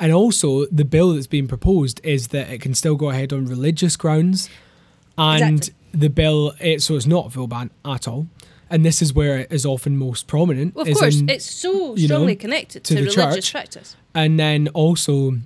[0.00, 3.44] And also, the bill that's being proposed is that it can still go ahead on
[3.46, 4.48] religious grounds,
[5.18, 5.74] and Exactly.
[5.92, 8.26] the bill it, so it's not a full ban at all.
[8.70, 10.74] And this is where it is often most prominent.
[10.74, 13.52] Well, of course, in- it's so you know, strongly connected to to, the religious church.
[13.52, 13.96] practice.
[14.14, 15.38] and then also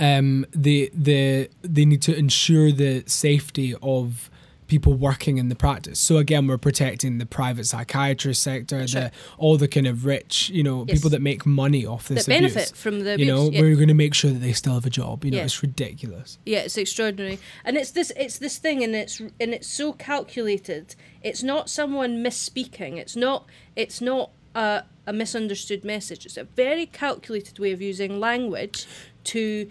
[0.00, 4.30] um the the they need to ensure the safety of
[4.66, 9.10] people working in the practice so again we're protecting the private psychiatrist sector That's the
[9.38, 10.96] all the kind of rich you know Yes.
[10.98, 13.60] people that make money off this That benefit abuse from the you know yeah.
[13.60, 15.44] we're going to make sure that they still have a job you know Yeah.
[15.44, 19.68] it's ridiculous Yeah, it's extraordinary, and it's this it's this thing, and it's and it's
[19.68, 20.94] so calculated.
[21.22, 22.96] It's not someone misspeaking.
[22.98, 26.26] It's not it's not a, a misunderstood message.
[26.26, 28.86] It's a very calculated way of using language
[29.24, 29.70] to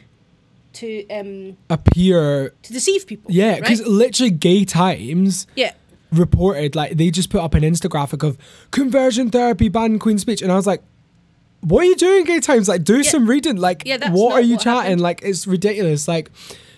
[0.75, 3.31] to um appear to deceive people.
[3.31, 3.89] yeah because right?
[3.89, 5.71] literally gay times yeah,
[6.11, 8.37] reported like they just put up an instagraphic of
[8.71, 10.81] conversion therapy ban queen speech and i was like
[11.61, 13.01] what are you doing gay times like do Yeah.
[13.09, 15.01] some reading like Yeah, what are you what chatting happened.
[15.01, 16.29] like it's ridiculous like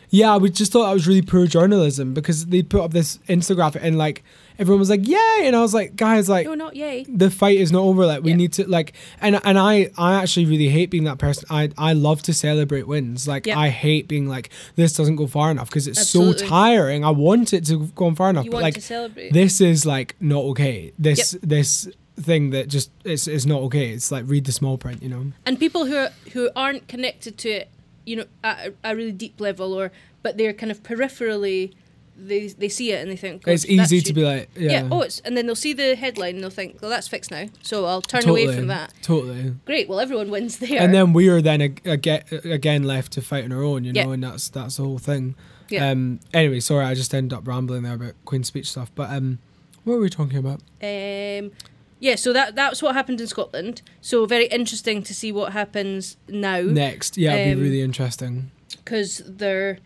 [0.09, 3.79] yeah we just thought that was really poor journalism because they put up this instagraphic
[3.81, 4.23] and like
[4.59, 7.05] everyone was like yay and i was like guys like no, not yay.
[7.09, 8.37] the fight is not over like we Yeah.
[8.37, 11.93] need to like and and i i actually really hate being that person i i
[11.93, 13.59] love to celebrate wins like Yeah.
[13.59, 16.39] i hate being like this doesn't go far enough because it's Absolutely.
[16.39, 18.81] so tiring i want it to go on far enough You but want like to
[18.81, 19.33] celebrate.
[19.33, 21.89] this is like not okay this this
[22.19, 25.31] thing that just it's, it's not okay it's like read the small print you know
[25.45, 27.69] and people who are, who aren't connected to it,
[28.07, 29.91] you know, at a, a really deep level, or
[30.23, 31.73] but they're kind of peripherally,
[32.17, 34.71] they they see it and they think "God, it's that easy to be like yeah,
[34.71, 34.89] Yeah.
[34.91, 37.45] Oh, it's and then they'll see the headline and they'll think, well, that's fixed now,
[37.61, 38.93] so I'll turn away from that.
[39.03, 39.87] totally Great.
[39.87, 40.81] Well, everyone wins there.
[40.81, 43.93] and then we are then ag- ag- again left to fight on our own you
[43.93, 44.13] know Yeah.
[44.13, 45.35] and that's that's the whole thing
[45.69, 45.89] Yeah.
[45.91, 49.37] um anyway sorry i just ended up rambling there about queen's speech stuff but um
[49.83, 51.51] what were we talking about Um,
[51.99, 53.81] yeah, so that that's what happened in Scotland.
[54.01, 58.51] So very interesting to see what happens now next yeah it'll Um, be really interesting
[58.83, 59.79] because they're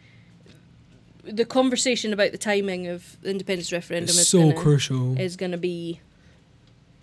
[1.24, 5.36] the conversation about the timing of the independence referendum it's is so gonna, crucial is
[5.36, 6.00] going to be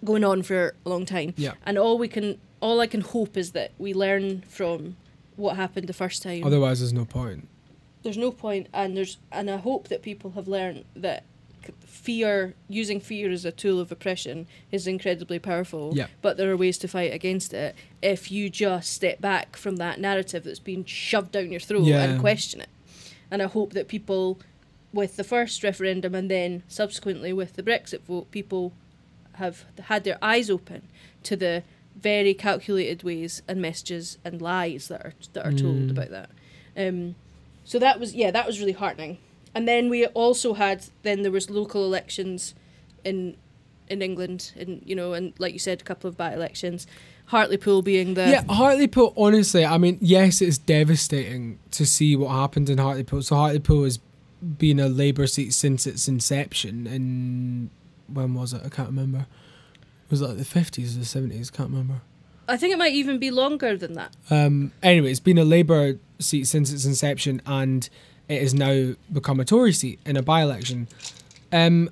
[0.04, 1.34] going on for a long time.
[1.36, 4.96] yeah And all we can all I can hope is that we learn from
[5.36, 6.42] what happened the first time.
[6.44, 7.46] otherwise there's no point
[8.02, 11.22] there's no point and there's and I hope that people have learned that
[11.80, 16.06] fear using fear as a tool of oppression is incredibly powerful Yeah.
[16.22, 20.00] but there are ways to fight against it if you just step back from that
[20.00, 22.02] narrative that's been shoved down your throat Yeah.
[22.04, 22.68] and question it
[23.30, 24.38] and I hope that people
[24.92, 28.72] with the first referendum and then subsequently with the Brexit vote people
[29.34, 30.82] have had their eyes open
[31.24, 31.62] to the
[32.00, 35.90] very calculated ways and messages and lies that are that are told Mm.
[35.90, 36.30] about that.
[36.76, 37.16] Um,
[37.64, 39.18] so that was yeah, that was really heartening.
[39.58, 42.54] And then we also had then there was local elections
[43.02, 43.36] in
[43.88, 46.86] in England, and you know, and like you said, a couple of by elections.
[47.24, 49.14] Hartlepool being the yeah, Hartlepool.
[49.16, 53.22] Honestly, I mean, yes, it's devastating to see what happened in Hartlepool.
[53.22, 53.98] So Hartlepool has
[54.40, 56.86] been a Labour seat since its inception.
[56.86, 57.70] In
[58.06, 58.62] when was it?
[58.64, 59.26] I can't remember.
[60.08, 61.50] Was it like the fifties or the seventies?
[61.50, 62.02] Can't remember.
[62.46, 64.14] I think it might even be longer than that.
[64.30, 67.90] Um, anyway, it's been a Labour seat since its inception, and
[68.28, 70.88] it has now become a Tory seat in a by-election.
[71.52, 71.90] Um,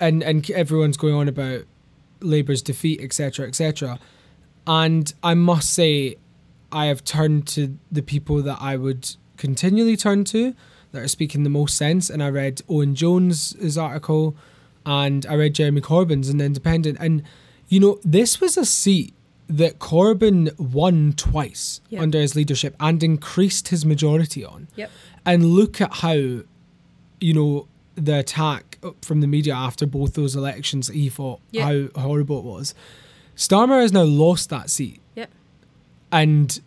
[0.00, 1.62] and and everyone's going on about
[2.20, 3.98] Labour's defeat, etc., etc.
[4.66, 6.16] And I must say,
[6.70, 10.54] I have turned to the people that I would continually turn to
[10.92, 12.08] that are speaking the most sense.
[12.10, 14.36] And I read Owen Jones's article,
[14.86, 17.22] and I read Jeremy Corbyn's in the Independent, and
[17.68, 19.14] you know this was a seat
[19.48, 22.00] that Corbyn won twice Yeah.
[22.00, 24.68] under his leadership and increased his majority on.
[24.76, 24.90] Yep.
[25.24, 26.12] And look at how,
[27.20, 31.66] you know, the attack from the media after both those elections, he thought Yeah.
[31.94, 32.74] how horrible it was.
[33.36, 35.00] Starmer has now lost that seat.
[35.14, 35.30] Yep.
[36.10, 36.60] And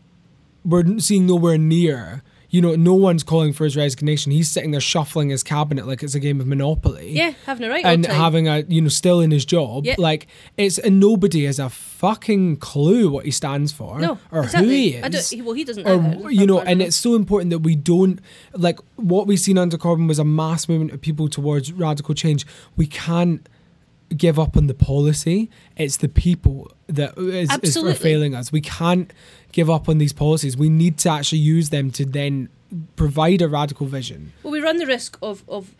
[0.64, 2.24] we're seeing nowhere near,
[2.56, 4.32] you know, no one's calling for his resignation.
[4.32, 7.70] He's sitting there shuffling his cabinet like it's a game of Monopoly Yeah, having a
[7.70, 8.16] right and time.
[8.16, 9.96] having a you know still in his job Yeah.
[9.98, 14.68] like it's and nobody has a fucking clue what he stands for no, or exactly.
[14.70, 15.86] who he I don't, is well, he doesn't.
[15.88, 16.32] or either.
[16.32, 18.20] you know and it's so important that we don't
[18.54, 22.46] like what we've seen under Corbyn was a mass movement of people towards radical change
[22.78, 23.50] we can't
[24.16, 28.62] give up on the policy it's the people that is, is are failing us we
[28.62, 29.12] can't
[29.52, 32.50] give up on these policies we need to actually use them to then
[32.96, 35.76] provide a radical vision Well, we run the risk of, of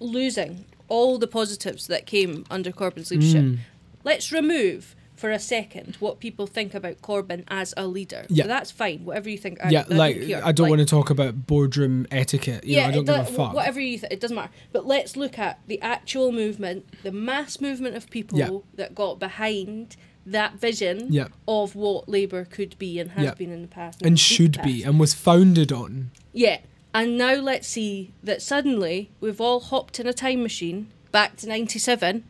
[0.00, 3.44] losing all the positives that came under Corbyn's leadership.
[3.44, 3.58] Mm.
[4.02, 8.26] Let's remove for a second what people think about Corbyn as a leader.
[8.28, 8.44] Yeah.
[8.44, 9.04] So that's fine.
[9.04, 9.64] Whatever you think.
[9.64, 10.42] I, yeah, I like don't.
[10.42, 12.64] I don't Like, want to talk about boardroom etiquette.
[12.64, 13.54] You know, I don't give a fuck.
[13.54, 14.50] Whatever you think, it doesn't matter.
[14.72, 18.50] But let's look at the actual movement, the mass movement of people Yeah.
[18.74, 19.96] that got behind
[20.26, 21.28] that vision Yeah.
[21.46, 23.34] of what Labour could be and has Yeah.
[23.34, 24.66] been in the past and will should past.
[24.66, 26.10] be and was founded on.
[26.32, 26.58] Yeah.
[26.94, 31.46] And now let's see that suddenly we've all hopped in a time machine back to
[31.48, 32.24] 97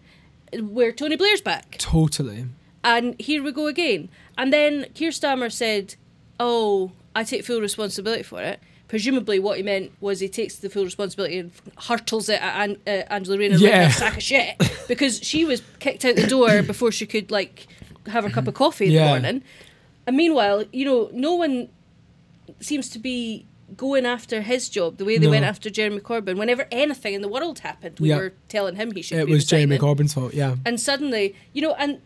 [0.61, 1.77] where Tony Blair's back.
[1.79, 2.47] Totally.
[2.85, 4.09] And here we go again.
[4.39, 5.95] And then Keir Starmer said,
[6.39, 8.61] Oh, I take full responsibility for it.
[8.89, 12.77] Presumably, what he meant was he takes the full responsibility and hurtles it at An-
[12.87, 13.85] uh, Angela Rayner Yeah.
[13.85, 17.31] like a sack of shit because she was kicked out the door before she could
[17.31, 17.67] like
[18.07, 19.05] have her cup of coffee in Yeah.
[19.05, 19.43] the morning.
[20.07, 21.69] And meanwhile, you know, no one
[22.61, 25.31] seems to be going after his job the way they No.
[25.31, 26.37] went after Jeremy Corbyn.
[26.37, 28.17] Whenever anything in the world happened, we Yeah.
[28.19, 29.19] were telling him he should.
[29.19, 30.35] It was Jeremy Corbyn's fault.
[30.35, 30.57] Yeah.
[30.67, 32.01] and suddenly you know and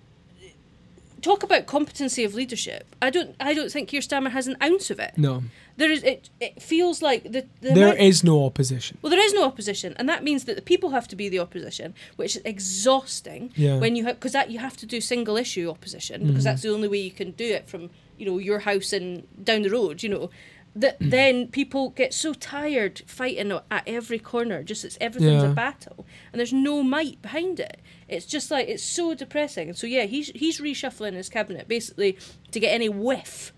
[1.22, 4.90] talk about competency of leadership i don't i don't think Keir Starmer has an ounce
[4.90, 5.42] of it No.
[5.76, 8.98] there is it it feels like the, the There amount- is no opposition.
[9.02, 11.38] well there is no opposition and that means that the people have to be the
[11.40, 13.78] opposition which is exhausting Yeah.
[13.78, 16.44] when you because that you have to do single issue opposition because Mhm.
[16.44, 19.62] that's the only way you can do it from you know your house and down
[19.62, 20.30] the road you know
[20.76, 21.10] that Mm.
[21.10, 25.50] then people get so tired fighting at every corner just it's everything's Yeah.
[25.50, 29.86] a battle and there's no might behind it it's just like it's so depressing so
[29.86, 32.16] yeah he's he's reshuffling his cabinet basically
[32.52, 33.52] to get any whiff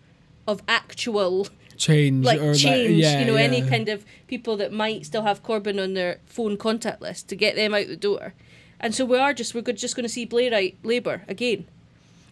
[0.46, 4.70] of actual Change like or change, like yeah, you know, any kind of people that
[4.70, 8.34] might still have Corbyn on their phone contact list to get them out the door.
[8.78, 11.66] And so we are just we're just going to see Blairite Labour again.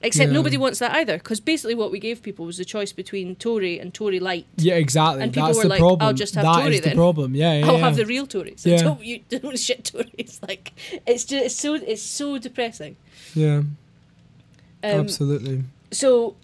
[0.00, 0.32] Except Yeah.
[0.34, 3.80] nobody wants that either, because basically what we gave people was the choice between Tory
[3.80, 4.46] and Tory light.
[4.56, 5.22] Yeah, exactly.
[5.24, 6.96] And people That's were the like, "I'll just have That Tory is the then.
[6.96, 7.34] problem.
[7.34, 7.66] Yeah, yeah.
[7.66, 7.84] I'll yeah.
[7.84, 8.64] have the real Tories.
[8.64, 8.76] Yeah.
[8.76, 10.38] Don't you don't shit Tories.
[10.46, 10.72] Like
[11.06, 12.94] it's just it's so it's so depressing.
[13.34, 15.64] Yeah, Um, absolutely.
[15.90, 16.36] so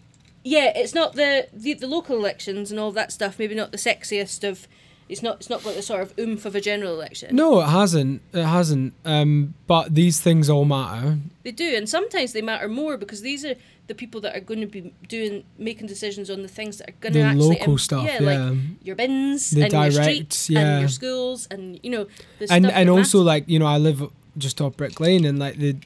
[0.42, 3.38] yeah, it's not the, the the local elections and all that stuff.
[3.38, 4.66] Maybe not the sexiest of.
[5.08, 5.36] It's not.
[5.36, 7.36] It's not got the sort of oomph of a general election.
[7.36, 8.22] No, it hasn't.
[8.32, 8.94] It hasn't.
[9.04, 11.18] Um, but these things all matter.
[11.42, 13.54] They do, and sometimes they matter more because these are
[13.86, 16.94] the people that are going to be doing making decisions on the things that are
[17.00, 18.48] going to actually local stuff, Yeah, yeah.
[18.48, 20.60] like your bins The and your streets yeah.
[20.60, 22.04] and your schools and you know
[22.38, 23.26] the and stuff and also matters.
[23.26, 25.76] like you know I live just off Brick Lane and like the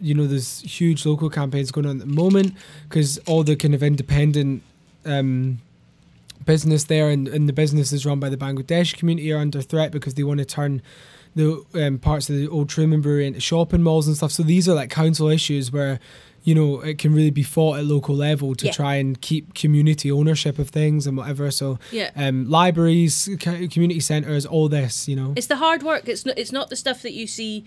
[0.00, 2.54] you know there's huge local campaigns going on at the moment
[2.88, 4.62] because all the kind of independent
[5.04, 5.58] um,
[6.52, 9.90] business there and, and the business is run by the Bangladesh community are under threat
[9.96, 10.82] because they want to turn
[11.34, 14.32] the um, parts of the old Truman Brewery into shopping malls and stuff.
[14.32, 15.98] So these are like council issues where
[16.42, 18.72] you know it can really be fought at local level to Yeah.
[18.72, 21.50] try and keep community ownership of things and whatever.
[21.50, 22.10] So yeah.
[22.16, 23.28] um, libraries,
[23.74, 25.30] community centres, all this, you know.
[25.36, 26.08] It's the hard work.
[26.08, 26.36] It's not.
[26.42, 27.64] It's not the stuff that you see.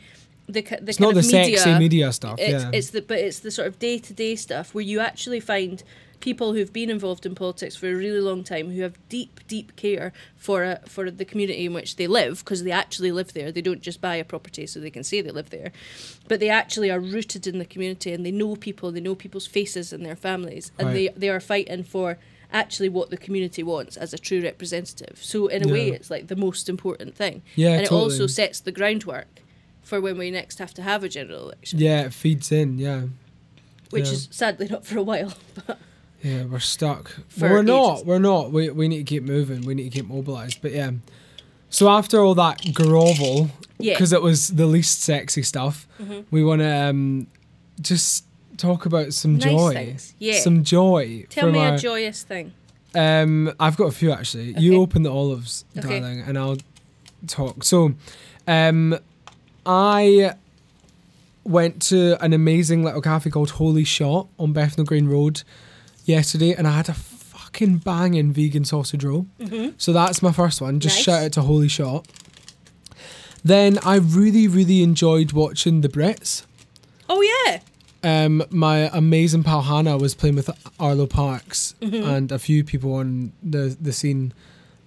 [0.48, 1.58] The the It's kind not the media.
[1.58, 2.38] sexy media stuff.
[2.40, 2.78] It's yeah.
[2.78, 5.84] it's the but it's the sort of day to day stuff where you actually find
[6.24, 9.76] people who've been involved in politics for a really long time who have deep deep
[9.76, 13.52] care for a, for the community in which they live because they actually live there.
[13.52, 15.74] They don't just buy a property so they can say they live there,
[16.30, 18.90] but they actually are rooted in the community and they know people.
[18.92, 20.94] They know people's faces and their families, and Right.
[21.14, 22.18] they they are fighting for
[22.54, 25.18] actually what the community wants as a true representative.
[25.22, 28.04] So in a way, it's like the most important thing, yeah, and it totally.
[28.14, 29.42] also sets the groundwork
[29.82, 31.80] for when we next have to have a general election.
[31.80, 32.80] yeah, it feeds in.
[32.80, 33.02] Yeah,
[33.90, 34.14] Which Yeah.
[34.14, 35.34] is sadly not for a while.
[35.68, 35.80] But
[36.24, 37.12] yeah, we're stuck.
[37.40, 38.06] We're not.
[38.06, 38.52] We're not.
[38.52, 39.62] We we need to keep moving.
[39.66, 40.60] We need to keep mobilised.
[40.62, 40.92] But yeah.
[41.70, 46.26] So after all that grovel, yeah, because it was the least sexy stuff, Mhm.
[46.32, 47.28] we want to um,
[47.82, 48.26] just
[48.58, 49.74] talk about some Nice joy.
[49.74, 50.14] things.
[50.20, 50.40] Yeah.
[50.40, 51.26] Some joy.
[51.30, 52.54] tell me our, a joyous thing.
[52.96, 54.54] Um, I've got a few actually.
[54.60, 56.00] You open the olives, Okay.
[56.00, 56.58] darling, and I'll
[57.26, 57.64] talk.
[57.64, 57.96] So,
[58.48, 58.96] um,
[59.66, 60.34] I
[61.44, 65.42] went to an amazing little cafe called Holy Shot on Bethnal Green Road
[66.06, 69.28] yesterday, and I had a fucking banging vegan sausage roll.
[69.40, 69.70] Mm-hmm.
[69.78, 70.80] So that's my first one.
[70.80, 71.04] Just Nice.
[71.06, 72.08] shout out to Holy Shot.
[73.44, 76.44] Then I really, really enjoyed watching the Brits.
[77.10, 77.60] Oh yeah,
[78.06, 82.06] Um, my amazing pal Hannah was playing with Arlo Parks, Mhm.
[82.06, 84.34] and a few people on the the scene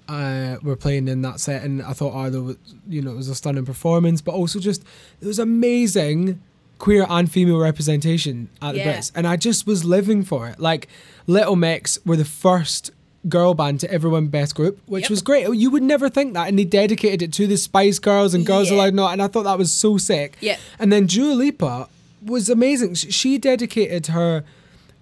[0.09, 2.57] uh, were playing in that set, and I thought Arlo, was,
[2.89, 4.83] you know, it was a stunning performance, but also just
[5.21, 6.41] it was amazing
[6.79, 8.99] queer and female representation at the Yeah.
[8.99, 10.61] Brits, and I just was living for it.
[10.61, 10.87] Like
[11.27, 12.91] Little Mix were the first
[13.29, 15.11] girl band to ever win Best Group, which Yep.
[15.11, 15.49] was great.
[15.55, 18.71] You would never think that, and they dedicated it to the Spice Girls and Girls
[18.71, 18.77] Yeah.
[18.77, 20.37] Aloud Not, and I thought that was so sick.
[20.41, 21.89] yeah, And then Dua Lipa
[22.25, 22.95] was amazing.
[22.95, 24.45] She dedicated her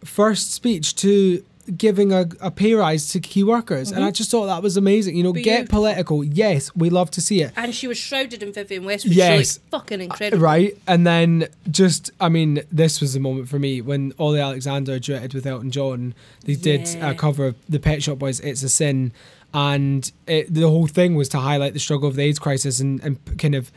[0.05, 1.43] first speech to
[1.77, 4.15] giving a, a pay rise to key workers, and I mm-hmm.
[4.15, 5.17] just thought that was amazing.
[5.17, 6.25] You know, get political.
[6.25, 7.53] Yes, we love to see it.
[7.57, 9.15] And she was shrouded in Vivienne Westwood.
[9.15, 9.59] Yes.
[9.71, 10.43] Fucking uh, incredible.
[10.43, 14.99] Right, and then just, I mean, this was the moment for me when Olly Alexander
[14.99, 16.15] duetted with Elton John.
[16.45, 17.11] They did Yeah.
[17.11, 19.13] a cover of the Pet Shop Boys' "It's a Sin,"
[19.53, 23.03] and it, the whole thing was to highlight the struggle of the AIDS crisis and,
[23.03, 23.71] and kind of,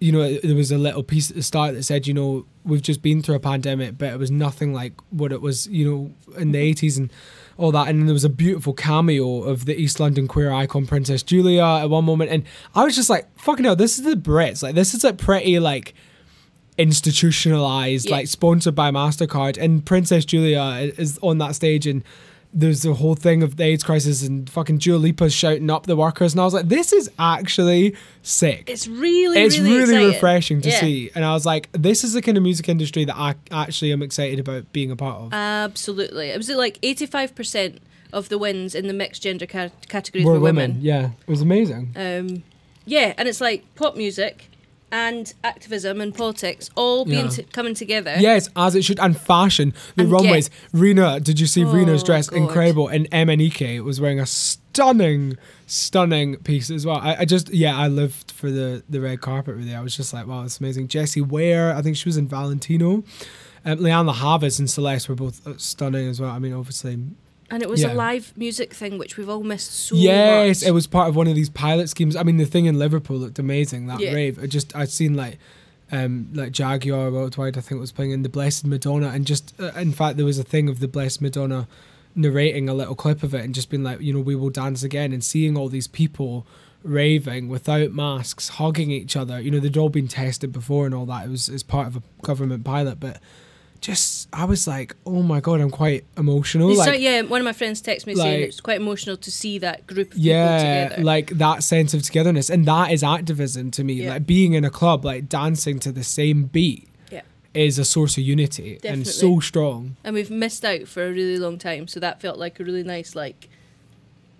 [0.00, 2.82] you know, there was a little piece at the start that said, you know, we've
[2.82, 6.36] just been through a pandemic, but it was nothing like what it was, you know,
[6.38, 6.66] in the mm-hmm.
[6.66, 7.12] eighties and
[7.56, 7.88] all that.
[7.88, 11.64] And then there was a beautiful cameo of the East London queer icon Princess Julia
[11.64, 14.62] at one moment, and I was just like, fucking hell, this is the Brits.
[14.62, 15.94] Like, this is like pretty like
[16.76, 18.16] institutionalized, Yeah.
[18.16, 22.02] like sponsored by Mastercard, and Princess Julia is on that stage and.
[22.56, 25.96] There's the whole thing of the AIDS crisis and fucking Dua Lipa's shouting up the
[25.96, 30.60] workers, and I was like, "This is actually sick." It's really, it's really, really, refreshing
[30.60, 30.80] to Yeah.
[30.80, 33.92] see, and I was like, "This is the kind of music industry that I actually
[33.92, 36.28] am excited about being a part of." Absolutely.
[36.30, 37.78] It was like 85%
[38.12, 40.70] of the wins in the mixed gender ca- categories We're were women.
[40.74, 41.90] women, yeah, it was amazing.
[41.96, 42.44] Um,
[42.86, 44.48] yeah, and it's like pop music
[44.94, 47.30] and activism and politics all being Yeah.
[47.30, 48.14] t- coming together.
[48.18, 49.74] Yes, as it should, and fashion.
[49.96, 50.50] The And runways.
[50.72, 52.30] Rina, did you see Oh, Rina's dress?
[52.30, 52.36] God.
[52.36, 52.86] Incredible.
[52.86, 55.36] And MNEK was wearing a stunning,
[55.66, 56.98] stunning piece as well.
[57.02, 59.74] I, I just, yeah, I lived for the the red carpet really.
[59.74, 60.86] I was just like, wow, it's amazing.
[60.88, 63.02] Jessie Ware, I think she was in Valentino.
[63.64, 66.30] Um, Lianne Havas and Celeste were both uh, stunning as well.
[66.30, 66.98] I mean, obviously,
[67.50, 67.92] And it was Yeah.
[67.92, 70.02] a live music thing, which we've all missed so much.
[70.04, 70.68] yes, much.
[70.68, 72.16] it was part of one of these pilot schemes.
[72.16, 73.86] I mean, the thing in Liverpool looked amazing.
[73.86, 74.12] That Yeah.
[74.14, 74.38] rave.
[74.42, 75.38] I just I'd seen like.
[75.92, 79.70] Um, like Jaguar Worldwide, I think was playing in the Blessed Madonna, and just uh,
[79.76, 81.68] in fact there was a thing of the Blessed Madonna
[82.16, 84.82] narrating a little clip of it and just being like, you know, we will dance
[84.82, 86.46] again, and seeing all these people
[86.82, 89.38] raving without masks, hugging each other.
[89.40, 91.26] You know, they'd all been tested before and all that.
[91.26, 93.20] It was as part of a government pilot, but
[93.84, 96.74] just I was like, oh my god, I'm quite emotional.
[96.74, 99.58] Like, like, yeah, one of my friends texted me saying it's quite emotional to see
[99.58, 101.04] that group of yeah people together.
[101.04, 104.10] like that sense of togetherness and that is activism to me Yeah.
[104.14, 107.20] like being in a club like dancing to the same beat Yeah.
[107.52, 111.36] is a source of unity and so strong and we've missed out for a really
[111.38, 113.48] long time, so that felt like a really nice like.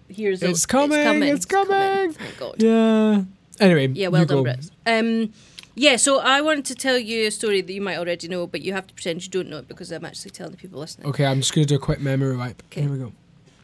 [0.08, 2.12] Here's it's, a- It's coming, it's coming.
[2.12, 2.54] Thank God.
[2.58, 3.22] yeah
[3.60, 4.50] anyway Yeah, well you done, go.
[4.50, 4.70] Brits.
[4.86, 5.32] Um,
[5.74, 8.60] yeah, so I wanted to tell you a story that you might already know, but
[8.62, 11.08] you have to pretend you don't know it because I'm actually telling the people listening.
[11.08, 12.82] okay i'm just gonna do a quick memory wipe Okay.
[12.82, 13.12] here we go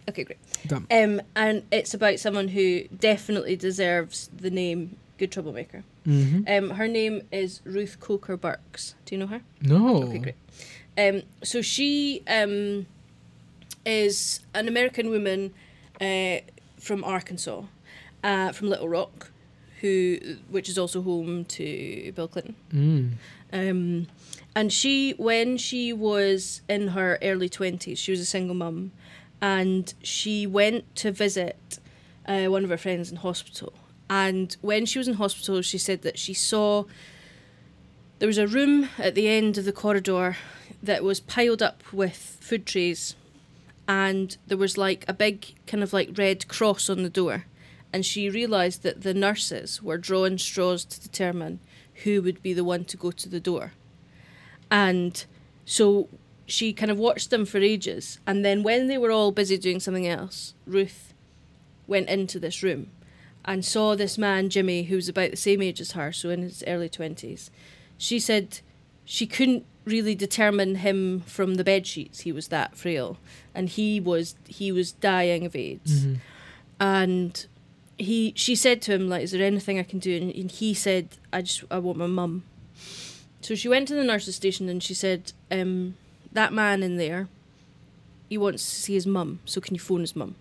[0.08, 0.38] Okay, great.
[0.66, 5.84] done Um, and it's about someone who definitely deserves the name Good Troublemaker.
[6.06, 6.42] mm-hmm.
[6.48, 8.94] Um, her name is Ruth Coker Burks.
[9.04, 9.42] Do you know her?
[9.60, 10.34] no Okay, great.
[10.98, 12.86] Um, so she um,
[13.86, 15.52] is an American woman
[16.00, 16.38] uh,
[16.78, 17.62] from Arkansas,
[18.24, 19.30] uh, from Little Rock,
[19.80, 20.18] who
[20.48, 22.54] which is also home to Bill Clinton.
[22.72, 23.12] mm.
[23.52, 24.06] Um,
[24.54, 28.92] and she, when she was in her early 20s, she was a single mum,
[29.40, 31.78] and she went to visit
[32.26, 33.72] uh, one of her friends in hospital.
[34.08, 36.84] And when she was in hospital, she said that she saw
[38.18, 40.36] there was a room at the end of the corridor
[40.82, 43.14] that was piled up with food trays,
[43.86, 47.44] and there was like a big kind of like red cross on the door.
[47.92, 51.58] And she realised that the nurses were drawing straws to determine
[52.04, 53.72] who would be the one to go to the door.
[54.70, 55.24] And
[55.64, 56.08] so
[56.46, 58.18] she kind of watched them for ages.
[58.26, 61.12] And then when they were all busy doing something else, Ruth
[61.86, 62.90] went into this room
[63.44, 66.42] and saw this man, Jimmy, who was about the same age as her, so in
[66.42, 67.50] his early 20s.
[67.98, 68.60] She said
[69.04, 72.20] she couldn't really determine him from the bed sheets.
[72.20, 73.16] He was that frail.
[73.54, 76.18] And he was he was dying of AIDS Mhm.
[76.78, 77.46] and
[78.00, 80.74] he she said to him like is there anything i can do and, and he
[80.74, 82.42] said i just i want my mum
[83.40, 85.94] so she went to the nurse's station and she said um
[86.32, 87.28] that man in there
[88.28, 90.34] he wants to see his mum so can you phone his mum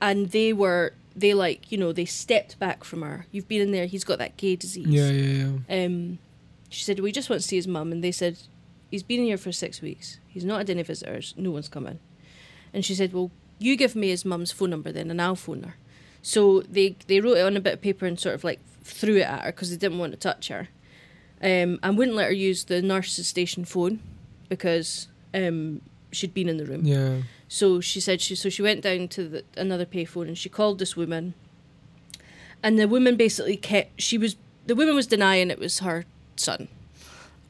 [0.00, 3.72] and they were they like you know they stepped back from her you've been in
[3.72, 6.18] there he's got that gay disease yeah yeah yeah um,
[6.72, 7.92] she said, We just want to see his mum.
[7.92, 8.38] And they said,
[8.90, 10.18] He's been in here for six weeks.
[10.26, 11.34] He's not had any visitors.
[11.36, 11.98] No one's come in.
[12.72, 15.62] And she said, Well, you give me his mum's phone number then, and I'll phone
[15.62, 15.76] her.
[16.22, 19.16] So they, they wrote it on a bit of paper and sort of like threw
[19.16, 20.68] it at her because they didn't want to touch her.
[21.42, 23.98] Um, and wouldn't let her use the nurse's station phone
[24.48, 25.80] because um,
[26.12, 26.82] she'd been in the room.
[26.84, 30.48] yeah So she said she so she went down to the, another payphone and she
[30.48, 31.34] called this woman.
[32.62, 36.04] And the woman basically kept she was the woman was denying it was her
[36.36, 36.68] son.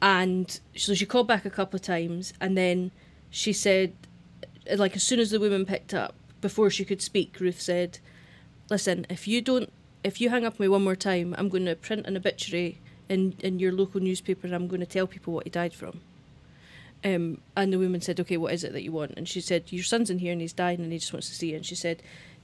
[0.01, 2.91] And so she called back a couple of times and then
[3.29, 3.93] she said
[4.75, 7.99] like as soon as the woman picked up before she could speak Ruth said
[8.75, 9.69] listen if you don't
[10.03, 12.71] if you hang up on me one more time I'm going to print an obituary
[13.13, 15.95] in in your local newspaper and I'm going to tell people what he died from
[17.11, 19.71] Um, and the woman said, "Okay, what is it that you want?" And she said,
[19.77, 21.65] "Your son's in here and he's dying and he just wants to see you." And
[21.65, 21.97] she said,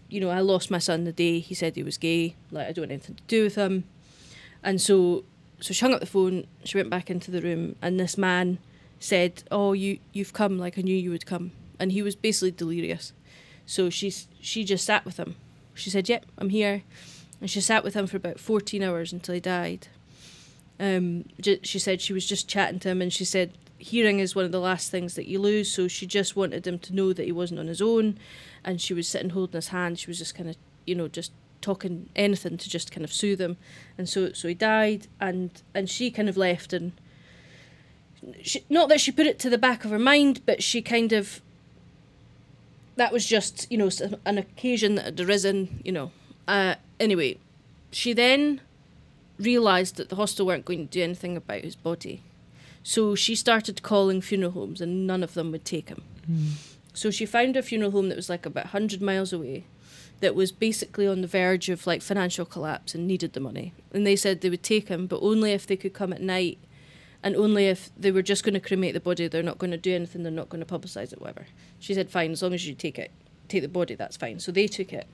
[0.09, 2.35] "You know, I lost my son the day he said he was gay.
[2.51, 3.85] Like I don't want anything to do with him."
[4.61, 5.23] And so,
[5.61, 6.45] so she hung up the phone.
[6.65, 8.59] She went back into the room, and this man
[8.99, 10.53] said, "Oh, you you've come.
[10.59, 13.13] Like I knew you would come." And he was basically delirious.
[13.65, 15.35] So she's she just sat with him.
[15.79, 16.83] She said, "Yep, I'm here,"
[17.41, 19.87] and she sat with him for about fourteen hours until he died.
[20.79, 21.25] Um,
[21.63, 24.51] she said she was just chatting to him, and she said hearing is one of
[24.51, 25.71] the last things that you lose.
[25.71, 28.17] So she just wanted him to know that he wasn't on his own,
[28.63, 29.99] and she was sitting holding his hand.
[29.99, 33.41] She was just kind of, you know, just talking anything to just kind of soothe
[33.41, 33.57] him,
[33.97, 36.93] and so so he died, and and she kind of left, and
[38.41, 41.11] she, not that she put it to the back of her mind, but she kind
[41.13, 41.41] of.
[42.99, 43.89] That was just, you know,
[44.25, 46.11] an occasion that had arisen, you know.
[46.49, 47.37] Uh, anyway,
[47.91, 48.59] she then
[49.39, 52.23] realised that the hostel weren't going to do anything about his body.
[52.83, 56.01] So she started calling funeral homes and none of them would take him.
[56.93, 59.63] So she found a funeral home that was like about 100 miles away
[60.19, 63.71] that was basically on the verge of like financial collapse and needed the money.
[63.93, 66.57] And they said they would take him, but only if they could come at night
[67.23, 69.27] and only if they were just going to cremate the body.
[69.27, 71.47] They're not going to do anything, they're not going to publicise it, whatever.
[71.79, 73.11] She said, fine, as long as you take it,
[73.47, 74.39] take the body, that's fine.
[74.39, 75.07] So they took it.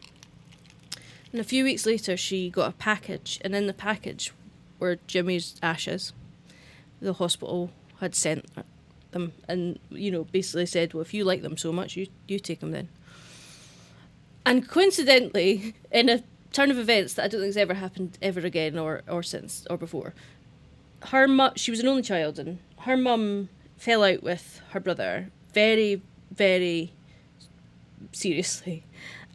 [1.32, 4.32] And a few weeks later, she got a package, and in the package
[4.80, 6.14] were Jimmy's ashes.
[7.02, 8.46] The hospital had sent
[9.12, 12.40] them, and you know, basically said, "Well, if you like them so much, you you
[12.40, 12.88] take them then."
[14.46, 18.40] And coincidentally, in a turn of events that I don't think has ever happened ever
[18.40, 20.14] again, or or since or before,
[21.04, 25.30] her mu- she was an only child, and her mum fell out with her brother
[25.54, 26.94] very, very
[28.12, 28.84] seriously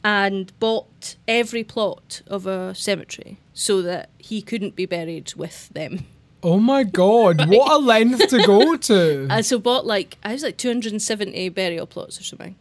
[0.03, 6.07] and bought every plot of a cemetery so that he couldn't be buried with them.
[6.43, 9.27] Oh my god, what a length to go to.
[9.31, 12.57] And so bought like I was like 270 burial plots or something.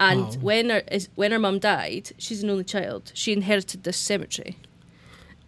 [0.00, 0.32] And Wow.
[0.40, 0.82] when her
[1.14, 3.12] when her mum died, she's an only child.
[3.14, 4.56] She inherited this cemetery.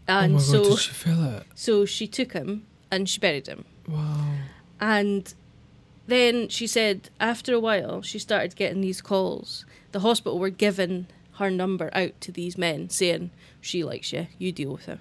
[0.09, 1.45] Oh And god, so did she feel it?
[1.55, 3.65] so she took him and she buried him.
[3.89, 4.33] Wow.
[4.81, 5.33] And
[6.07, 9.65] then she said after a while she started getting these calls.
[9.93, 13.31] The hospital were giving her number out to these men saying,
[13.61, 14.99] She likes you, you deal with her.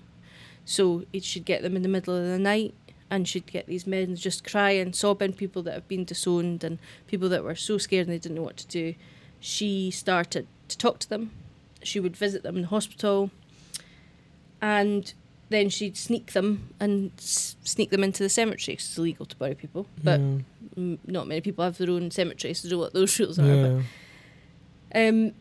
[0.66, 2.74] So it should get them in the middle of the night
[3.10, 7.30] and she'd get these men just crying, sobbing, people that have been disowned and people
[7.30, 8.96] that were so scared and they didn't know what to do.
[9.40, 11.32] She started to talk to them.
[11.84, 13.30] She would visit them in the hospital
[14.62, 15.14] and
[15.50, 19.56] then she'd sneak them and s- sneak them into the cemetery it's illegal to bury
[19.56, 19.86] people.
[20.04, 20.38] But yeah.
[20.78, 23.46] m- not many people have their own cemeteries to know what those rules are.
[23.46, 23.82] yeah.
[24.92, 25.32] But um,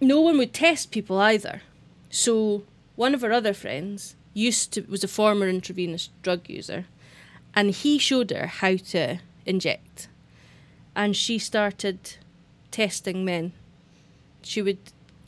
[0.00, 1.62] no one would test people either.
[2.10, 2.64] So
[2.96, 6.86] one of her other friends used to was a former intravenous drug user,
[7.54, 10.08] and he showed her how to inject,
[10.94, 12.16] and she started
[12.70, 13.52] testing men.
[14.42, 14.78] She would.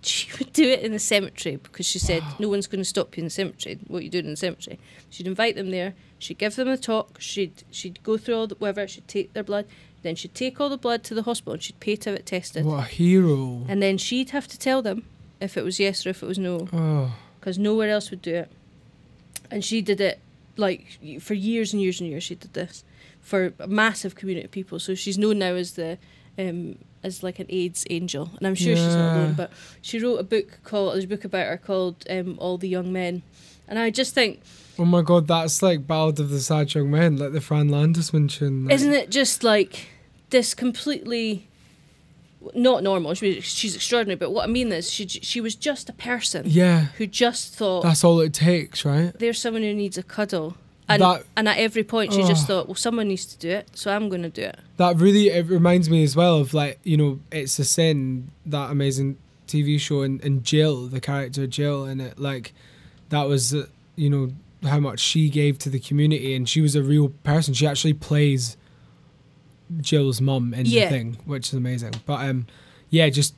[0.02, 3.16] She would do it in the cemetery because she said no one's going to stop
[3.16, 3.78] you in the cemetery.
[3.88, 4.78] What you doing in the cemetery?
[5.10, 5.94] She'd invite them there.
[6.20, 7.20] She'd give them a talk.
[7.20, 8.86] She'd she'd go through all the whatever.
[8.86, 9.66] She'd take their blood.
[10.02, 12.26] Then she'd take all the blood to the hospital and she'd pay to have it
[12.26, 12.64] tested.
[12.64, 13.64] What a hero.
[13.68, 15.02] And then she'd have to tell them
[15.40, 17.12] if it was yes or if it was no, Oh.
[17.40, 18.50] because nowhere else would do it.
[19.50, 20.20] And she did it
[20.56, 22.22] like for years and years and years.
[22.22, 22.84] She did this
[23.20, 24.78] for a massive community of people.
[24.78, 25.98] So she's known now as the
[26.38, 29.14] um, as like an AIDS angel, and I'm sure she's not Yeah.
[29.24, 29.34] alone.
[29.34, 29.50] But
[29.82, 32.92] she wrote a book called there's a book about her called um, All the Young
[32.92, 33.22] Men,
[33.66, 34.40] and I just think
[34.78, 38.28] Oh my god, that's like Ballad of the Sad Young Men, like the Fran Landesman
[38.30, 38.64] tune.
[38.66, 39.88] Like, isn't it just like
[40.30, 41.48] this completely
[42.54, 43.14] not normal?
[43.14, 46.86] She, she's extraordinary, but what I mean is she she was just a person Yeah.
[46.98, 49.12] who just thought That's all it takes, right?
[49.18, 50.56] there's someone who needs a cuddle.
[50.88, 53.68] And, That- and at every point, she just thought, well, someone needs to do it,
[53.74, 54.58] so I'm going to do it.
[54.78, 58.70] That really it reminds me as well of like, you know, It's a Sin, that
[58.70, 62.52] amazing TV show and, and Jill, the character Jill in it, like
[63.10, 63.66] that was uh,
[63.96, 64.30] you know,
[64.68, 67.52] how much she gave to the community and she was a real person.
[67.54, 68.56] She actually plays
[69.80, 70.84] Jill's mum in Yeah.
[70.86, 71.92] the thing, which is amazing.
[72.06, 72.46] But um
[72.90, 73.34] yeah, just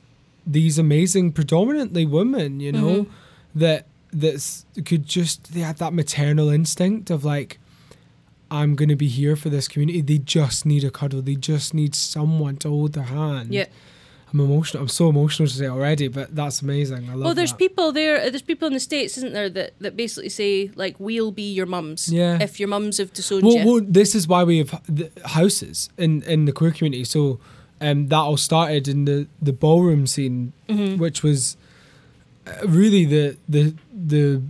[0.47, 3.07] these amazing predominantly women, you know, Mhm.
[3.55, 7.59] that that's could just they had that maternal instinct of like
[8.49, 10.01] I'm gonna be here for this community.
[10.01, 11.21] They just need a cuddle.
[11.21, 13.53] They just need someone to hold their hand.
[13.53, 13.65] Yeah.
[14.33, 14.83] I'm emotional.
[14.83, 17.09] I'm so emotional to say already, but that's amazing.
[17.09, 17.57] I love Well, there's that.
[17.59, 18.29] people there.
[18.29, 21.65] There's people in the states, isn't there, that, that basically say like, "We'll be your
[21.65, 22.41] mums Yeah.
[22.41, 25.89] if your mums have disowned Well, you." well, this is why we have the houses
[25.97, 27.03] in in the queer community.
[27.03, 27.39] So
[27.81, 30.97] um, that all started in the the ballroom scene, Mhm.
[30.97, 31.57] which was
[32.65, 34.41] really the the the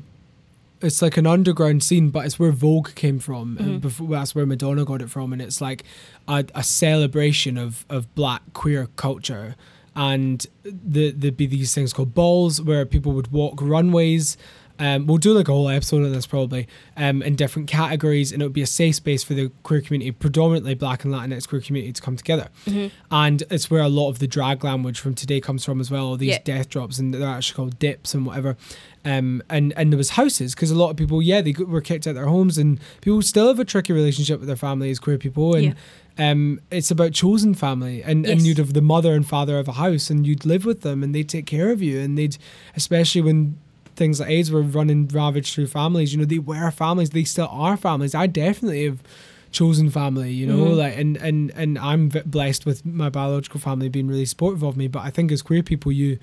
[0.82, 3.56] it's like an underground scene, but it's where Vogue came from.
[3.56, 3.64] Mm-hmm.
[3.64, 5.84] And before, that's where Madonna got it from, and it's like
[6.28, 9.56] a, a celebration of of black queer culture.
[9.94, 14.38] And the, there'd be these things called balls where people would walk runways.
[14.82, 16.68] Um, we'll do like a whole episode on this probably
[16.98, 20.10] um, in different categories, and it would be a safe space for the queer community,
[20.12, 22.50] predominantly Black and Latinx queer community, to come together.
[23.12, 26.08] And it's where a lot of the drag language from today comes from as well.
[26.08, 26.40] All these Yeah.
[26.44, 28.58] death drops, and they're actually called dips and whatever.
[29.06, 32.08] Um, and and there was houses because a lot of people, yeah, they were kicked
[32.08, 34.98] out of their homes, and people still have a tricky relationship with their family as
[35.00, 35.56] queer people.
[35.56, 35.76] And
[36.18, 39.74] um, it's about chosen family, and and you'd have the mother and father of a
[39.74, 42.38] house, and you'd live with them, and they'd take care of you, and they'd,
[42.76, 43.58] especially when
[44.02, 46.12] things like AIDS were running ravaged through families.
[46.14, 47.10] You know, they were families.
[47.12, 48.14] They still are families.
[48.16, 49.00] I definitely have
[49.52, 50.32] chosen family.
[50.42, 50.78] You know, Mhm.
[50.84, 54.88] like and and and I'm blessed with my biological family being really supportive of me.
[54.88, 56.18] But I think as queer people, you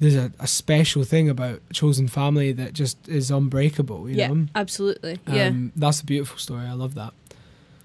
[0.00, 4.08] there's a, a special thing about chosen family that just is unbreakable.
[4.10, 5.18] You yeah, know, absolutely.
[5.28, 5.46] yeah.
[5.48, 6.66] um, that's a beautiful story.
[6.66, 7.12] I love that.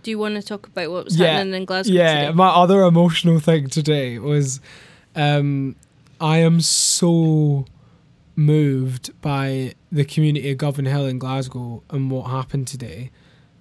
[0.01, 1.33] Do you want to talk about what was Yeah.
[1.33, 2.33] happening in Glasgow Yeah, today?
[2.33, 4.59] my other emotional thing today was
[5.15, 5.75] um,
[6.19, 7.65] I am so
[8.39, 13.11] moved by the community of Govanhill in Glasgow and what happened today.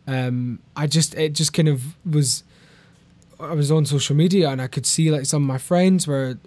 [0.06, 2.44] Um, I just it just kind of was
[3.40, 6.38] I was on social media and I could see like some of my friends were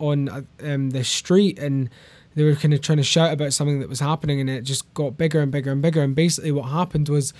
[0.00, 1.88] on uh, um, the street and
[2.34, 4.92] they were kind of trying to shout about something that was happening and it just
[4.94, 7.32] got bigger and bigger and bigger and basically what happened was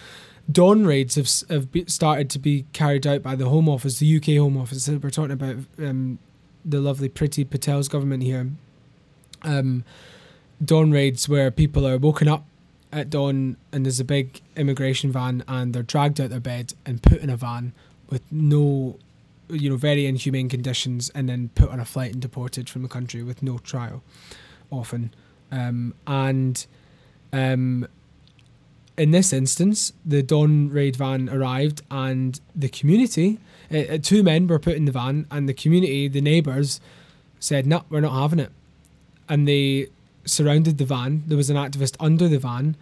[0.51, 4.41] dawn raids have, have started to be carried out by the Home Office, the UK
[4.41, 4.89] Home Office.
[4.89, 6.19] We're talking about um,
[6.65, 8.51] the lovely Priti Patel's government here.
[9.43, 9.85] Um,
[10.65, 12.45] dawn raids where people are woken up
[12.93, 17.03] at dawn and there's a big immigration van and they're dragged out their bed and
[17.03, 17.73] put in a van
[18.11, 18.99] with no,
[19.49, 22.89] you know, very inhumane conditions and then put on a flight and deported from the
[22.89, 24.03] country with no trial,
[24.71, 25.13] often.
[25.53, 26.67] Um, and
[27.33, 27.87] um,
[28.97, 33.39] in this instance, the Dawn raid van arrived, and the community,
[33.73, 36.81] uh, uh, two men were put in the van, and the community, the neighbours,
[37.39, 38.51] said, "No, we're not having it,"
[39.29, 39.89] and they
[40.29, 41.25] surrounded the van.
[41.27, 42.77] There was an activist under the van,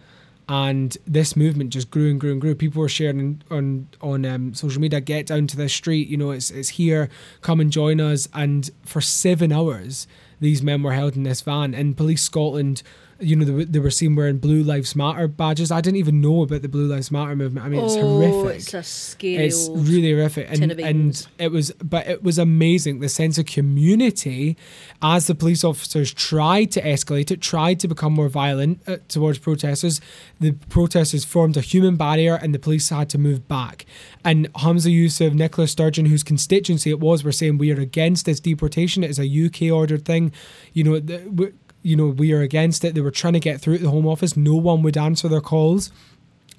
[0.49, 2.55] and this movement just grew and grew and grew.
[2.55, 6.07] People were sharing on on um, social media, "Get down to the street!
[6.07, 7.09] You know, it's it's here.
[7.41, 10.07] Come and join us." And for seven hours,
[10.39, 12.83] these men were held in this van, and Police Scotland
[13.19, 15.71] you know, they, were- they were seen wearing Blue Lives Matter badges.
[15.71, 17.65] I didn't even know about the Blue Lives Matter movement.
[17.65, 18.57] I mean, it's oh, horrific.
[18.57, 23.09] it's a scary It's really horrific, and and it was, but it was amazing the
[23.09, 24.57] sense of community
[25.01, 29.39] as the police officers tried to escalate it, tried to become more violent uh, towards
[29.39, 29.99] protesters.
[30.39, 33.85] The protesters formed a human barrier, and the police had to move back.
[34.23, 38.39] And Humza Yousaf, Nicola Sturgeon, whose constituency it was, were saying we are against this
[38.39, 39.03] deportation.
[39.03, 40.31] It is a UK ordered thing.
[40.73, 41.53] You know, the,
[41.87, 42.95] you know, we are against it.
[42.95, 44.35] They were trying to get through to the Home Office.
[44.35, 45.89] No one would answer their calls.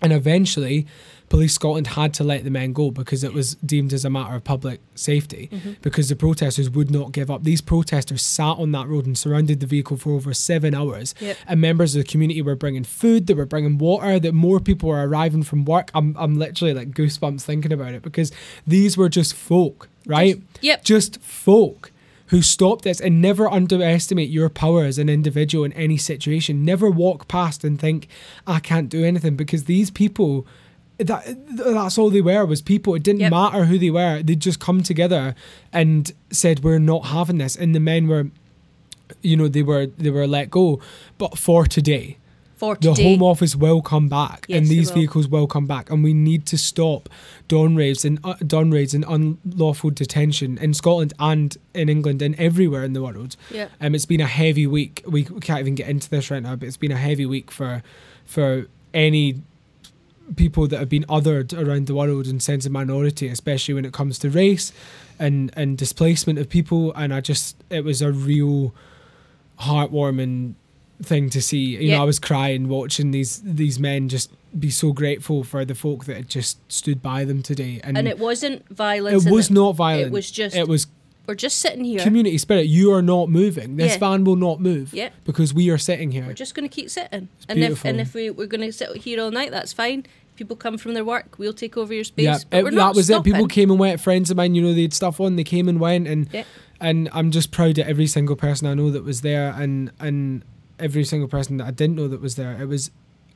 [0.01, 0.87] And eventually,
[1.29, 4.35] Police Scotland had to let the men go because it was deemed as a matter
[4.35, 5.73] of public safety mm-hmm.
[5.83, 7.43] because the protesters would not give up.
[7.43, 11.15] These protesters sat on that road and surrounded the vehicle for over seven hours.
[11.21, 11.37] Yep.
[11.47, 14.89] And members of the community were bringing food, they were bringing water, that more people
[14.89, 15.91] were arriving from work.
[15.93, 18.33] I'm, I'm literally like goosebumps thinking about it because
[18.67, 20.41] these were just folk, right?
[20.63, 20.85] Yep.
[20.85, 21.93] Just folk
[22.29, 26.65] who stop this and never underestimate your power as an individual in any situation.
[26.65, 28.09] Never walk past and think,
[28.47, 30.47] I can't do anything because these people
[30.99, 31.25] that
[31.57, 32.95] that's all they were was people.
[32.97, 33.31] It didn't Yep.
[33.31, 34.21] matter who they were.
[34.23, 35.35] They'd just come together
[35.73, 37.55] and said, We're not having this.
[37.57, 38.31] And the men were
[39.23, 40.81] you know, they were they were let go.
[41.17, 42.19] But for today,
[42.59, 43.05] for the today.
[43.13, 44.97] Home Office will come back, and Yes, they these will.
[44.97, 47.09] vehicles will come back, and we need to stop
[47.47, 52.35] dawn raids and uh, dawn raids and unlawful detention in Scotland and in England and
[52.39, 53.37] everywhere in the world.
[53.51, 53.69] Yeah.
[53.81, 55.03] Um, it's been a heavy week.
[55.07, 57.51] We we can't even get into this right now, but it's been a heavy week
[57.51, 57.83] for
[58.25, 59.41] for any
[60.37, 63.93] people that have been othered around the world and sense of minority, especially when it
[63.95, 64.73] comes to race
[65.19, 66.93] and and displacement of people.
[66.95, 68.75] And I just it was a real
[69.61, 70.55] heartwarming
[71.03, 71.59] thing to see.
[71.59, 71.97] You Yeah.
[71.97, 76.07] know, I was crying watching these these men just be so grateful for the folk
[76.07, 77.81] that had just stood by them today.
[77.85, 79.27] And, and it wasn't violence.
[79.27, 80.07] it was not violent.
[80.09, 80.87] It was just it was
[81.27, 82.01] we're just sitting here.
[82.01, 82.67] community spirit.
[82.69, 83.77] You are not moving.
[83.77, 83.99] This Yeah.
[83.99, 84.95] van will not move.
[84.95, 85.11] Yeah.
[85.25, 86.25] Because we are sitting here.
[86.27, 87.29] We're just going to keep sitting.
[87.49, 90.07] and if and if we we're going to sit here all night, that's fine.
[90.37, 92.25] People come from their work, we'll take over your space.
[92.25, 93.23] Yeah, but it- we're not that was it.
[93.25, 94.01] People came and went.
[94.01, 95.37] Friends of mine, you know, they had stuff on.
[95.37, 96.45] They came and went, and Yeah.
[96.81, 100.43] and I'm just proud of every single person I know that was there, and and
[100.79, 102.53] every single person that I didn't know that was there.
[102.61, 102.91] It was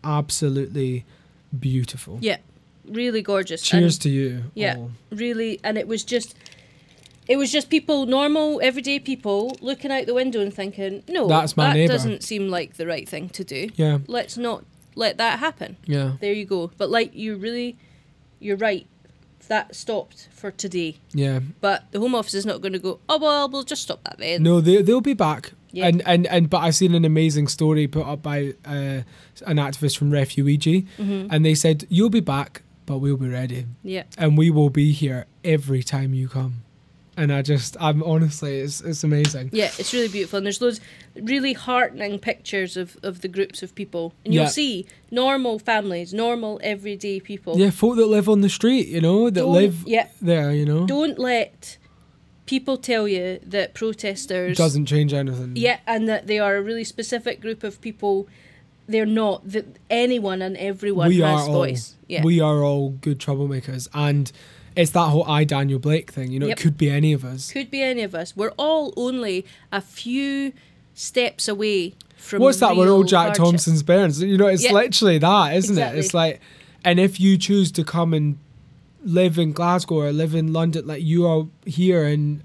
[0.04, 1.04] absolutely
[1.58, 2.18] beautiful.
[2.20, 2.38] Yeah,
[2.84, 3.62] really gorgeous.
[3.62, 4.44] Cheers And to you.
[4.54, 4.76] Yeah.
[4.76, 4.90] all.
[5.10, 6.34] really, and it was just.
[7.28, 11.56] It was just people, normal, everyday people, looking out the window and thinking, "No, That's
[11.56, 13.68] my that neighbour." doesn't seem like the right thing to do.
[13.76, 13.98] Yeah.
[14.08, 14.64] Let's not
[14.96, 15.76] let that happen.
[15.86, 16.14] Yeah.
[16.20, 16.72] There you go.
[16.76, 17.76] But like you really,
[18.40, 18.86] you're right.
[19.48, 20.96] That stopped for today.
[21.12, 21.40] Yeah.
[21.60, 23.00] But the Home Office is not going to go.
[23.08, 24.42] Oh well, we'll just stop that then.
[24.42, 25.52] No, they they'll be back.
[25.72, 25.86] Yeah.
[25.88, 29.02] And, and and but I've seen an amazing story put up by uh,
[29.46, 31.28] an activist from Refuweegee, Mhm.
[31.30, 34.04] and they said you'll be back, but we'll be ready, Yeah.
[34.18, 36.62] and we will be here every time you come.
[37.14, 39.50] And I just, I'm honestly, it's it's amazing.
[39.52, 40.80] Yeah, it's really beautiful, and there's loads
[41.14, 44.48] really heartening pictures of, of the groups of people, and you'll Yeah.
[44.48, 47.58] see normal families, normal everyday people.
[47.58, 50.64] Yeah, folk that live on the street, you know, that Don't- live Yeah, there, you
[50.64, 51.76] know, don't let
[52.46, 55.52] people tell you that protesters doesn't change anything.
[55.54, 58.26] Yeah, and that they are a really specific group of people.
[58.88, 61.66] They're not that anyone and everyone we has are all.
[62.08, 64.32] Yeah, we are all good troublemakers, and
[64.76, 66.30] it's that whole I Daniel Blake thing.
[66.32, 66.58] You know, Yep.
[66.58, 67.50] it could be any of us.
[67.52, 68.36] could be any of us.
[68.36, 70.52] We're all only a few
[70.94, 72.40] steps away from.
[72.42, 72.76] What's that?
[72.76, 73.44] We're all Jack hardship.
[73.44, 74.20] Thompson's parents.
[74.20, 74.72] You know, it's Yeah.
[74.72, 75.98] literally that, isn't Exactly.
[75.98, 76.04] it?
[76.04, 76.40] It's like,
[76.84, 78.38] and if you choose to come and
[79.04, 82.42] live in Glasgow or live in London, like you are here and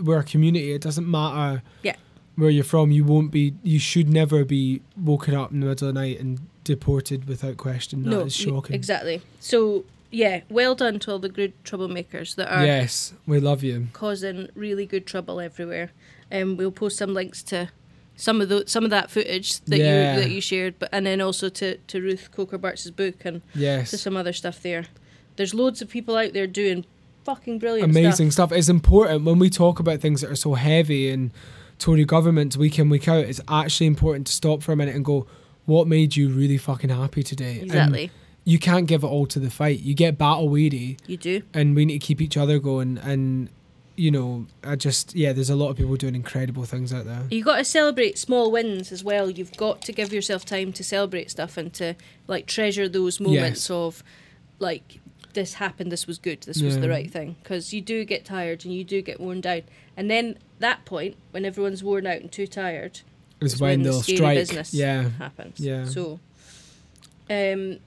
[0.00, 1.96] we're a community, it doesn't matter Yeah.
[2.36, 2.90] where you're from.
[2.90, 3.54] You won't be.
[3.62, 7.56] You should never be woken up in the middle of the night and deported without
[7.56, 8.04] question.
[8.04, 8.76] That is no, shocking.
[8.76, 9.20] exactly.
[9.40, 13.88] So yeah, well done to all the good troublemakers that are Yes, we love you.
[13.92, 15.90] causing really good trouble everywhere.
[16.30, 17.70] And we'll post some links to
[18.16, 20.14] some of the some of that footage that Yeah.
[20.16, 23.42] you that you shared, but and then also to, to Ruth Coker Burks's book and
[23.54, 24.84] to some other stuff there.
[25.36, 26.84] There's loads of people out there doing
[27.24, 28.50] fucking brilliant amazing stuff.
[28.50, 28.58] stuff.
[28.58, 31.30] It's important when we talk about things that are so heavy and
[31.78, 33.24] Tory government week in week out.
[33.24, 35.26] It's actually important to stop for a minute and go,
[35.64, 38.10] "What made you really fucking happy today?" And Exactly.
[38.50, 39.80] You can't give it all to the fight.
[39.80, 41.42] You get battle weary, You do.
[41.54, 42.98] and we need to keep each other going.
[42.98, 43.48] And
[43.96, 47.22] you know, I just yeah, there's a lot of people doing incredible things out there.
[47.30, 49.30] You got to celebrate small wins as well.
[49.30, 51.94] You've got to give yourself time to celebrate stuff and to
[52.26, 53.70] like treasure those moments Yes.
[53.70, 54.02] of
[54.58, 55.00] like
[55.34, 57.36] this happened, this was good, this was the right thing.
[57.42, 59.62] Because you do get tired and you do get worn down,
[59.96, 63.00] and then that point when everyone's worn out and too tired
[63.40, 64.36] It's is when, when the strike.
[64.38, 65.60] business Yeah, happens.
[65.60, 65.84] Yeah.
[65.84, 66.18] So,
[67.28, 67.78] um,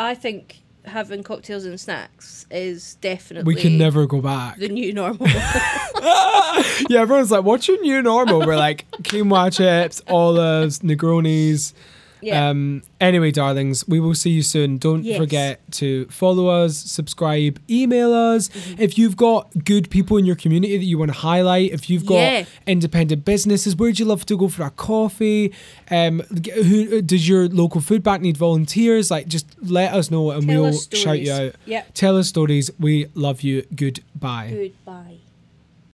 [0.00, 4.56] I think having cocktails and snacks is definitely we can never go back.
[4.56, 5.28] the new normal.
[6.88, 11.74] yeah, everyone's like, "What's your new normal?" We're like, quinoa chips, olives, Negronis.
[12.22, 12.48] Yeah.
[12.48, 14.78] Um, anyway, darlings, we will see you soon.
[14.78, 15.18] Don't Yes.
[15.18, 18.48] forget to follow us, subscribe, email us.
[18.48, 18.82] Mm-hmm.
[18.82, 22.06] If you've got good people in your community that you want to highlight, if you've
[22.06, 22.44] got Yeah.
[22.66, 25.52] independent businesses, where'd you love to go for a coffee?
[25.90, 26.20] Um,
[26.54, 29.10] who does your local food bank need volunteers?
[29.10, 31.54] Like, just let us know and Tell we'll shout you out.
[31.66, 31.94] Yep.
[31.94, 32.70] Tell us stories.
[32.78, 33.62] We love you.
[33.74, 34.72] Goodbye.
[34.84, 35.29] Goodbye.